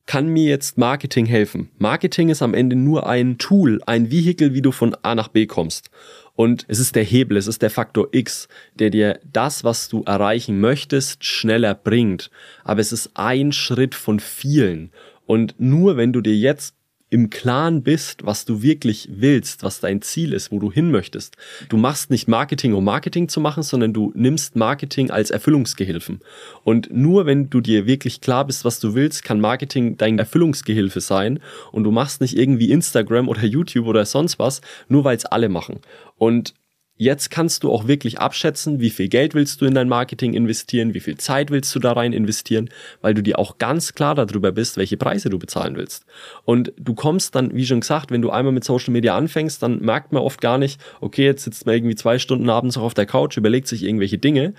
kann 0.06 0.28
mir 0.28 0.46
jetzt 0.46 0.78
Marketing 0.78 1.26
helfen? 1.26 1.70
Marketing 1.78 2.30
ist 2.30 2.42
am 2.42 2.54
Ende 2.54 2.76
nur 2.76 3.08
ein 3.08 3.38
Tool, 3.38 3.82
ein 3.86 4.12
Vehikel, 4.12 4.54
wie 4.54 4.62
du 4.62 4.72
von 4.72 4.96
A 5.02 5.16
nach 5.16 5.30
B 5.30 5.46
kommst. 5.46 5.90
Und 6.36 6.66
es 6.68 6.80
ist 6.80 6.96
der 6.96 7.04
Hebel, 7.04 7.38
es 7.38 7.48
ist 7.48 7.62
der 7.62 7.70
Faktor 7.70 8.08
X, 8.12 8.48
der 8.76 8.90
dir 8.90 9.20
das, 9.32 9.64
was 9.64 9.88
du 9.88 10.04
erreichen 10.04 10.60
möchtest, 10.60 11.24
schneller 11.24 11.76
bringt. 11.76 12.32
Aber 12.64 12.82
es 12.82 12.92
ist 12.92 13.12
ein 13.14 13.52
Schritt 13.52 13.96
von 13.96 14.20
vielen. 14.20 14.92
Und 15.26 15.56
nur 15.60 15.96
wenn 15.96 16.12
du 16.12 16.22
dir 16.22 16.36
jetzt 16.36 16.76
im 17.14 17.30
Klaren 17.30 17.84
bist, 17.84 18.26
was 18.26 18.44
du 18.44 18.64
wirklich 18.64 19.08
willst, 19.12 19.62
was 19.62 19.80
dein 19.80 20.02
Ziel 20.02 20.34
ist, 20.34 20.52
wo 20.52 20.58
du 20.58 20.72
hin 20.72 20.90
möchtest. 20.90 21.38
Du 21.70 21.78
machst 21.78 22.10
nicht 22.10 22.28
Marketing, 22.28 22.74
um 22.74 22.84
Marketing 22.84 23.30
zu 23.30 23.40
machen, 23.40 23.62
sondern 23.62 23.94
du 23.94 24.12
nimmst 24.16 24.56
Marketing 24.56 25.12
als 25.12 25.30
Erfüllungsgehilfen. 25.30 26.22
Und 26.64 26.92
nur 26.92 27.28
wenn 27.28 27.52
du 27.52 27.62
dir 27.62 27.86
wirklich 27.86 28.20
klar 28.20 28.48
bist, 28.48 28.66
was 28.66 28.80
du 28.80 28.96
willst, 28.96 29.24
kann 29.24 29.40
Marketing 29.40 29.96
dein 29.96 30.18
Erfüllungsgehilfe 30.18 31.02
sein. 31.02 31.40
Und 31.72 31.84
du 31.84 31.92
machst 31.92 32.20
nicht 32.20 32.36
irgendwie 32.36 32.72
Instagram 32.72 33.30
oder 33.30 33.44
YouTube 33.44 33.86
oder 33.86 34.06
sonst 34.06 34.40
was, 34.40 34.62
nur 34.90 35.04
weil 35.04 35.16
es 35.16 35.26
alle 35.26 35.50
machen. 35.50 35.82
Und 36.18 36.56
Jetzt 37.04 37.32
kannst 37.32 37.66
du 37.66 37.72
auch 37.72 37.86
wirklich 37.86 38.20
abschätzen, 38.20 38.80
wie 38.80 38.90
viel 38.90 39.10
Geld 39.10 39.34
willst 39.34 39.60
du 39.60 39.66
in 39.66 39.76
dein 39.76 39.90
Marketing 39.90 40.34
investieren, 40.34 40.94
wie 40.94 41.02
viel 41.02 41.18
Zeit 41.18 41.52
willst 41.52 41.76
du 41.76 41.80
da 41.80 41.92
rein 41.92 42.14
investieren, 42.14 42.70
weil 43.02 43.14
du 43.14 43.22
dir 43.22 43.40
auch 43.40 43.58
ganz 43.58 43.94
klar 43.94 44.16
darüber 44.16 44.54
bist, 44.54 44.78
welche 44.78 44.96
Preise 44.96 45.30
du 45.30 45.38
bezahlen 45.38 45.76
willst. 45.76 46.06
Und 46.46 46.72
du 46.78 46.94
kommst 46.94 47.36
dann, 47.36 47.54
wie 47.54 47.66
schon 47.66 47.82
gesagt, 47.82 48.10
wenn 48.12 48.22
du 48.22 48.30
einmal 48.30 48.54
mit 48.54 48.64
Social 48.64 48.94
Media 48.94 49.18
anfängst, 49.18 49.62
dann 49.62 49.82
merkt 49.82 50.14
man 50.14 50.24
oft 50.24 50.40
gar 50.40 50.58
nicht, 50.58 50.80
okay, 51.02 51.26
jetzt 51.26 51.44
sitzt 51.44 51.66
man 51.66 51.76
irgendwie 51.76 51.96
zwei 51.96 52.20
Stunden 52.20 52.50
abends 52.50 52.78
auch 52.78 52.84
auf 52.84 52.94
der 52.94 53.06
Couch, 53.06 53.36
überlegt 53.36 53.68
sich 53.68 53.84
irgendwelche 53.84 54.18
Dinge 54.18 54.54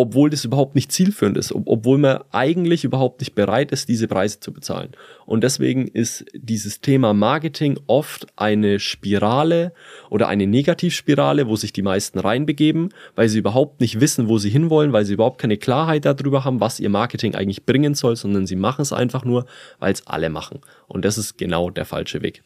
obwohl 0.00 0.30
das 0.30 0.44
überhaupt 0.44 0.74
nicht 0.74 0.90
zielführend 0.90 1.36
ist, 1.36 1.52
ob, 1.52 1.66
obwohl 1.66 1.98
man 1.98 2.20
eigentlich 2.32 2.84
überhaupt 2.84 3.20
nicht 3.20 3.34
bereit 3.34 3.70
ist, 3.70 3.88
diese 3.88 4.08
Preise 4.08 4.40
zu 4.40 4.52
bezahlen. 4.52 4.92
Und 5.26 5.44
deswegen 5.44 5.86
ist 5.86 6.24
dieses 6.32 6.80
Thema 6.80 7.12
Marketing 7.12 7.78
oft 7.86 8.26
eine 8.36 8.80
Spirale 8.80 9.72
oder 10.08 10.28
eine 10.28 10.46
Negativspirale, 10.46 11.46
wo 11.46 11.56
sich 11.56 11.72
die 11.72 11.82
meisten 11.82 12.18
reinbegeben, 12.18 12.94
weil 13.14 13.28
sie 13.28 13.38
überhaupt 13.38 13.80
nicht 13.80 14.00
wissen, 14.00 14.28
wo 14.28 14.38
sie 14.38 14.50
hinwollen, 14.50 14.92
weil 14.92 15.04
sie 15.04 15.14
überhaupt 15.14 15.40
keine 15.40 15.58
Klarheit 15.58 16.04
darüber 16.04 16.44
haben, 16.44 16.60
was 16.60 16.80
ihr 16.80 16.88
Marketing 16.88 17.34
eigentlich 17.34 17.66
bringen 17.66 17.94
soll, 17.94 18.16
sondern 18.16 18.46
sie 18.46 18.56
machen 18.56 18.82
es 18.82 18.92
einfach 18.92 19.24
nur, 19.24 19.44
weil 19.78 19.92
es 19.92 20.06
alle 20.06 20.30
machen. 20.30 20.60
Und 20.88 21.04
das 21.04 21.18
ist 21.18 21.36
genau 21.36 21.70
der 21.70 21.84
falsche 21.84 22.22
Weg. 22.22 22.42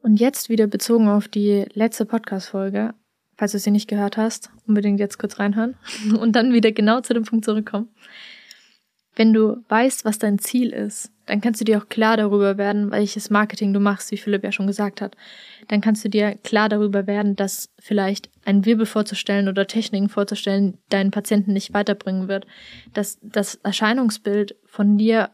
Und 0.00 0.20
jetzt 0.20 0.48
wieder 0.48 0.66
bezogen 0.66 1.08
auf 1.08 1.28
die 1.28 1.66
letzte 1.74 2.06
Podcast-Folge 2.06 2.94
falls 3.38 3.52
du 3.52 3.58
sie 3.58 3.70
nicht 3.70 3.88
gehört 3.88 4.16
hast, 4.16 4.50
unbedingt 4.66 5.00
jetzt 5.00 5.18
kurz 5.18 5.38
reinhören 5.38 5.76
und 6.20 6.32
dann 6.32 6.52
wieder 6.52 6.72
genau 6.72 7.00
zu 7.00 7.14
dem 7.14 7.24
Punkt 7.24 7.44
zurückkommen. 7.44 7.88
Wenn 9.14 9.32
du 9.32 9.64
weißt, 9.68 10.04
was 10.04 10.18
dein 10.18 10.38
Ziel 10.38 10.70
ist, 10.70 11.10
dann 11.26 11.40
kannst 11.40 11.60
du 11.60 11.64
dir 11.64 11.78
auch 11.78 11.88
klar 11.88 12.16
darüber 12.16 12.56
werden, 12.56 12.90
welches 12.90 13.30
Marketing 13.30 13.72
du 13.72 13.80
machst, 13.80 14.10
wie 14.12 14.16
Philipp 14.16 14.44
ja 14.44 14.52
schon 14.52 14.68
gesagt 14.68 15.00
hat. 15.00 15.16
Dann 15.66 15.80
kannst 15.80 16.04
du 16.04 16.08
dir 16.08 16.36
klar 16.44 16.68
darüber 16.68 17.06
werden, 17.06 17.34
dass 17.34 17.68
vielleicht 17.78 18.30
ein 18.44 18.64
Wirbel 18.64 18.86
vorzustellen 18.86 19.48
oder 19.48 19.66
Techniken 19.66 20.08
vorzustellen 20.08 20.78
deinen 20.88 21.10
Patienten 21.10 21.52
nicht 21.52 21.74
weiterbringen 21.74 22.28
wird. 22.28 22.46
Dass 22.94 23.18
das 23.20 23.56
Erscheinungsbild 23.56 24.56
von 24.66 24.96
dir, 24.98 25.30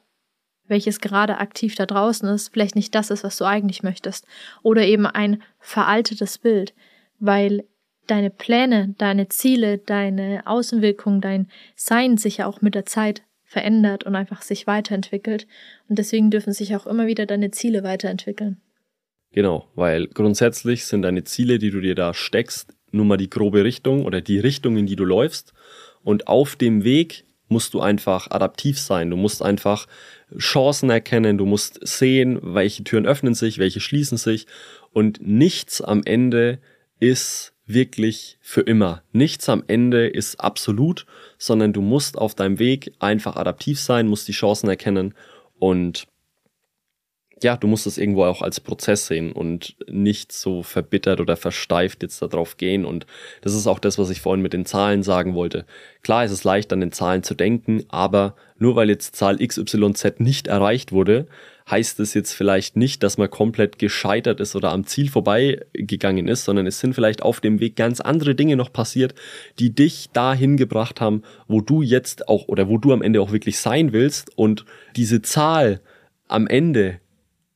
welches 0.67 1.01
gerade 1.01 1.38
aktiv 1.38 1.75
da 1.75 1.85
draußen 1.85 2.29
ist, 2.31 2.53
vielleicht 2.55 2.77
nicht 2.77 2.95
das 2.95 3.11
ist, 3.11 3.23
was 3.23 3.37
du 3.37 3.45
eigentlich 3.45 3.83
möchtest. 3.83 4.27
Oder 4.62 4.83
eben 4.87 5.07
ein 5.07 5.43
veraltetes 5.61 6.38
Bild, 6.38 6.75
weil 7.21 7.64
deine 8.07 8.31
Pläne, 8.31 8.95
deine 8.99 9.29
Ziele, 9.29 9.79
deine 9.79 10.47
Außenwirkung, 10.47 11.21
dein 11.21 11.49
Sein 11.77 12.17
sich 12.17 12.38
ja 12.38 12.47
auch 12.47 12.61
mit 12.61 12.75
der 12.75 12.87
Zeit 12.87 13.23
verändert 13.45 14.05
und 14.05 14.17
einfach 14.17 14.43
sich 14.43 14.67
weiterentwickelt. 14.67 15.47
Und 15.88 15.99
deswegen 15.99 16.31
dürfen 16.31 16.53
sich 16.53 16.75
auch 16.77 16.87
immer 16.87 17.07
wieder 17.07 17.27
deine 17.27 17.51
Ziele 17.51 17.83
weiterentwickeln. 17.83 18.61
Genau, 19.33 19.69
weil 19.75 20.07
grundsätzlich 20.09 20.87
sind 20.87 21.03
deine 21.03 21.25
Ziele, 21.25 21.59
die 21.59 21.71
du 21.71 21.81
dir 21.81 21.95
da 21.95 22.14
steckst, 22.14 22.75
nur 22.90 23.05
mal 23.05 23.17
die 23.17 23.31
grobe 23.31 23.64
Richtung 23.64 24.05
oder 24.05 24.21
die 24.21 24.38
Richtung, 24.38 24.77
in 24.77 24.87
die 24.87 24.97
du 24.97 25.05
läufst. 25.05 25.53
Und 26.03 26.29
auf 26.29 26.57
dem 26.57 26.85
Weg 26.85 27.25
musst 27.49 27.75
du 27.75 27.81
einfach 27.81 28.31
adaptiv 28.31 28.79
sein. 28.79 29.11
Du 29.11 29.17
musst 29.17 29.43
einfach 29.43 29.87
Chancen 30.38 30.90
erkennen, 30.90 31.38
du 31.38 31.47
musst 31.47 31.79
sehen, 31.87 32.38
welche 32.43 32.85
Türen 32.85 33.07
öffnen 33.07 33.35
sich, 33.35 33.59
welche 33.59 33.81
schließen 33.81 34.19
sich. 34.19 34.47
Und 34.93 35.21
nichts 35.27 35.81
am 35.81 36.03
Ende 36.05 36.59
ist 37.01 37.54
wirklich 37.66 38.38
für 38.40 38.61
immer. 38.61 39.03
Nichts 39.12 39.48
am 39.48 39.64
Ende 39.66 40.07
ist 40.07 40.40
absolut, 40.40 41.07
sondern 41.38 41.72
du 41.72 41.81
musst 41.81 42.18
auf 42.18 42.35
deinem 42.35 42.59
Weg 42.59 42.92
einfach 42.98 43.37
adaptiv 43.37 43.81
sein, 43.81 44.09
musst 44.09 44.29
die 44.29 44.33
Chancen 44.33 44.68
erkennen 44.68 45.14
und 45.59 46.07
ja, 47.42 47.57
du 47.57 47.66
musst 47.66 47.87
es 47.87 47.99
irgendwo 47.99 48.25
auch 48.25 48.42
als 48.42 48.61
Prozess 48.61 49.07
sehen 49.07 49.33
und 49.33 49.77
nicht 49.88 50.33
so 50.33 50.62
verbittert 50.62 51.20
oder 51.20 51.37
versteift 51.37 52.03
jetzt 52.03 52.23
darauf 52.23 52.57
gehen. 52.57 52.85
Und 52.85 53.07
das 53.42 53.55
ist 53.55 53.66
auch 53.66 53.79
das, 53.79 53.99
was 53.99 54.11
ich 54.11 54.20
vorhin 54.20 54.42
mit 54.42 54.53
den 54.53 54.66
Zahlen 54.66 55.03
sagen 55.03 55.35
wollte. 55.35 55.66
Klar 56.03 56.25
ist 56.25 56.31
es 56.31 56.44
leicht, 56.44 56.73
an 56.73 56.81
den 56.81 56.92
Zahlen 56.92 57.23
zu 57.23 57.35
denken, 57.35 57.85
aber 57.88 58.37
nur 58.59 58.77
weil 58.77 58.88
jetzt 58.88 59.16
Zahl 59.16 59.38
XYZ 59.38 60.20
nicht 60.20 60.47
erreicht 60.47 60.92
wurde, 60.92 61.27
heißt 61.68 61.99
es 62.01 62.14
jetzt 62.14 62.33
vielleicht 62.33 62.77
nicht, 62.77 63.03
dass 63.03 63.18
man 63.18 63.31
komplett 63.31 63.79
gescheitert 63.79 64.38
ist 64.40 64.55
oder 64.55 64.70
am 64.70 64.87
Ziel 64.87 65.11
vorbeigegangen 65.11 66.29
ist, 66.29 66.44
sondern 66.44 66.66
es 66.66 66.79
sind 66.79 66.94
vielleicht 66.94 67.23
auf 67.23 67.40
dem 67.40 67.59
Weg 67.59 67.75
ganz 67.75 68.01
andere 68.01 68.35
Dinge 68.35 68.57
noch 68.57 68.73
passiert, 68.73 69.14
die 69.59 69.75
dich 69.75 70.11
dahin 70.12 70.57
gebracht 70.57 71.01
haben, 71.01 71.23
wo 71.49 71.61
du 71.61 71.83
jetzt 71.83 72.29
auch 72.29 72.49
oder 72.49 72.68
wo 72.68 72.79
du 72.79 72.92
am 72.92 73.03
Ende 73.03 73.20
auch 73.20 73.33
wirklich 73.33 73.59
sein 73.59 73.92
willst. 73.92 74.37
Und 74.37 74.66
diese 74.94 75.23
Zahl 75.23 75.81
am 76.29 76.47
Ende 76.47 77.01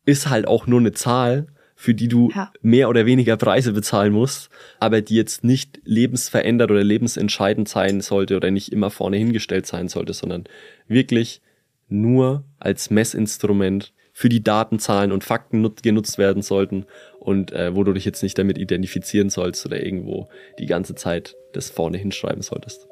ist 0.08 0.30
halt 0.30 0.48
auch 0.48 0.66
nur 0.66 0.80
eine 0.80 0.92
Zahl, 0.92 1.48
für 1.76 1.94
die 1.94 2.08
du 2.08 2.30
ja. 2.34 2.50
mehr 2.62 2.88
oder 2.88 3.04
weniger 3.06 3.36
Preise 3.36 3.72
bezahlen 3.72 4.12
musst, 4.12 4.48
aber 4.80 5.02
die 5.02 5.14
jetzt 5.14 5.44
nicht 5.44 5.80
lebensverändert 5.84 6.70
oder 6.70 6.82
lebensentscheidend 6.82 7.68
sein 7.68 8.00
sollte 8.00 8.36
oder 8.36 8.50
nicht 8.50 8.72
immer 8.72 8.90
vorne 8.90 9.18
hingestellt 9.18 9.66
sein 9.66 9.88
sollte, 9.88 10.14
sondern 10.14 10.44
wirklich 10.88 11.42
nur 11.88 12.44
als 12.58 12.90
Messinstrument 12.90 13.92
für 14.12 14.28
die 14.28 14.42
Datenzahlen 14.42 15.12
und 15.12 15.24
Fakten 15.24 15.74
genutzt 15.82 16.18
werden 16.18 16.42
sollten 16.42 16.86
und 17.20 17.52
äh, 17.52 17.76
wo 17.76 17.84
du 17.84 17.92
dich 17.92 18.04
jetzt 18.04 18.22
nicht 18.22 18.38
damit 18.38 18.58
identifizieren 18.58 19.30
sollst 19.30 19.64
oder 19.66 19.84
irgendwo 19.84 20.28
die 20.58 20.66
ganze 20.66 20.94
Zeit 20.94 21.36
das 21.52 21.70
vorne 21.70 21.98
hinschreiben 21.98 22.42
solltest. 22.42 22.88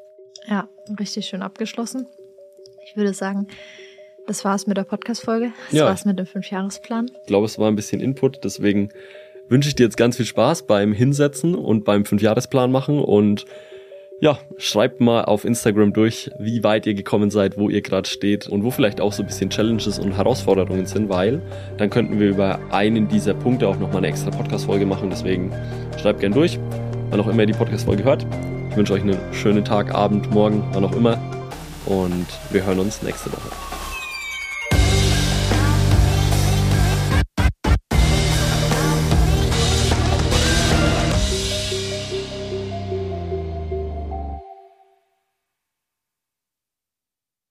Ja, 0.47 0.69
richtig 1.01 1.27
schön 1.27 1.43
abgeschlossen. 1.43 2.07
Ich 2.87 2.97
würde 2.97 3.15
sagen, 3.15 3.49
das 4.27 4.45
war's 4.45 4.67
mit 4.67 4.77
der 4.77 4.85
Podcast-Folge. 4.85 5.53
Das 5.71 5.79
ja. 5.79 5.87
war's 5.87 6.05
mit 6.05 6.19
dem 6.19 6.27
Fünfjahresplan. 6.27 7.11
Ich 7.21 7.27
glaube, 7.27 7.47
es 7.47 7.59
war 7.59 7.69
ein 7.69 7.77
bisschen 7.77 8.01
Input, 8.01 8.45
deswegen 8.45 8.91
wünsche 9.49 9.69
ich 9.69 9.75
dir 9.75 9.85
jetzt 9.85 9.97
ganz 9.97 10.17
viel 10.17 10.27
Spaß 10.27 10.67
beim 10.67 10.93
Hinsetzen 10.93 11.55
und 11.55 11.85
beim 11.85 12.05
Fünfjahresplan 12.05 12.71
machen 12.71 12.99
und 12.99 13.47
ja, 14.19 14.39
schreibt 14.57 15.01
mal 15.01 15.27
auf 15.27 15.45
Instagram 15.45 15.93
durch, 15.93 16.31
wie 16.39 16.65
weit 16.65 16.87
ihr 16.87 16.95
gekommen 16.95 17.31
seid, 17.31 17.59
wo 17.59 17.69
ihr 17.69 17.83
gerade 17.83 18.09
steht 18.09 18.49
und 18.49 18.65
wo 18.65 18.71
vielleicht 18.71 19.01
auch 19.01 19.13
so 19.13 19.23
ein 19.23 19.27
bisschen 19.27 19.51
Challenges 19.51 19.99
und 19.99 20.17
Herausforderungen 20.17 20.87
sind, 20.87 21.11
weil 21.11 21.43
dann 21.77 21.91
könnten 21.91 22.19
wir 22.19 22.31
über 22.31 22.59
einen 22.71 23.09
dieser 23.09 23.35
Punkte 23.35 23.69
auch 23.69 23.79
nochmal 23.79 23.99
eine 23.99 24.09
extra 24.09 24.31
Podcast-Folge 24.31 24.87
machen. 24.87 25.11
Deswegen 25.11 25.53
schreibt 26.01 26.21
gern 26.21 26.33
durch, 26.33 26.59
wann 27.11 27.21
auch 27.21 27.29
immer 27.29 27.41
ihr 27.41 27.47
die 27.47 27.53
Podcast-Folge 27.53 28.05
hört. 28.05 28.27
Ich 28.71 28.77
wünsche 28.77 28.95
euch 28.95 29.03
einen 29.03 29.19
schönen 29.35 29.65
Tag, 29.65 29.95
Abend, 29.95 30.31
Morgen, 30.31 30.65
wann 30.73 30.85
auch 30.85 30.97
immer. 30.97 31.19
Und 31.85 32.27
wir 32.51 32.65
hören 32.65 32.79
uns 32.79 33.03
nächste 33.03 33.31
Woche. 33.31 33.76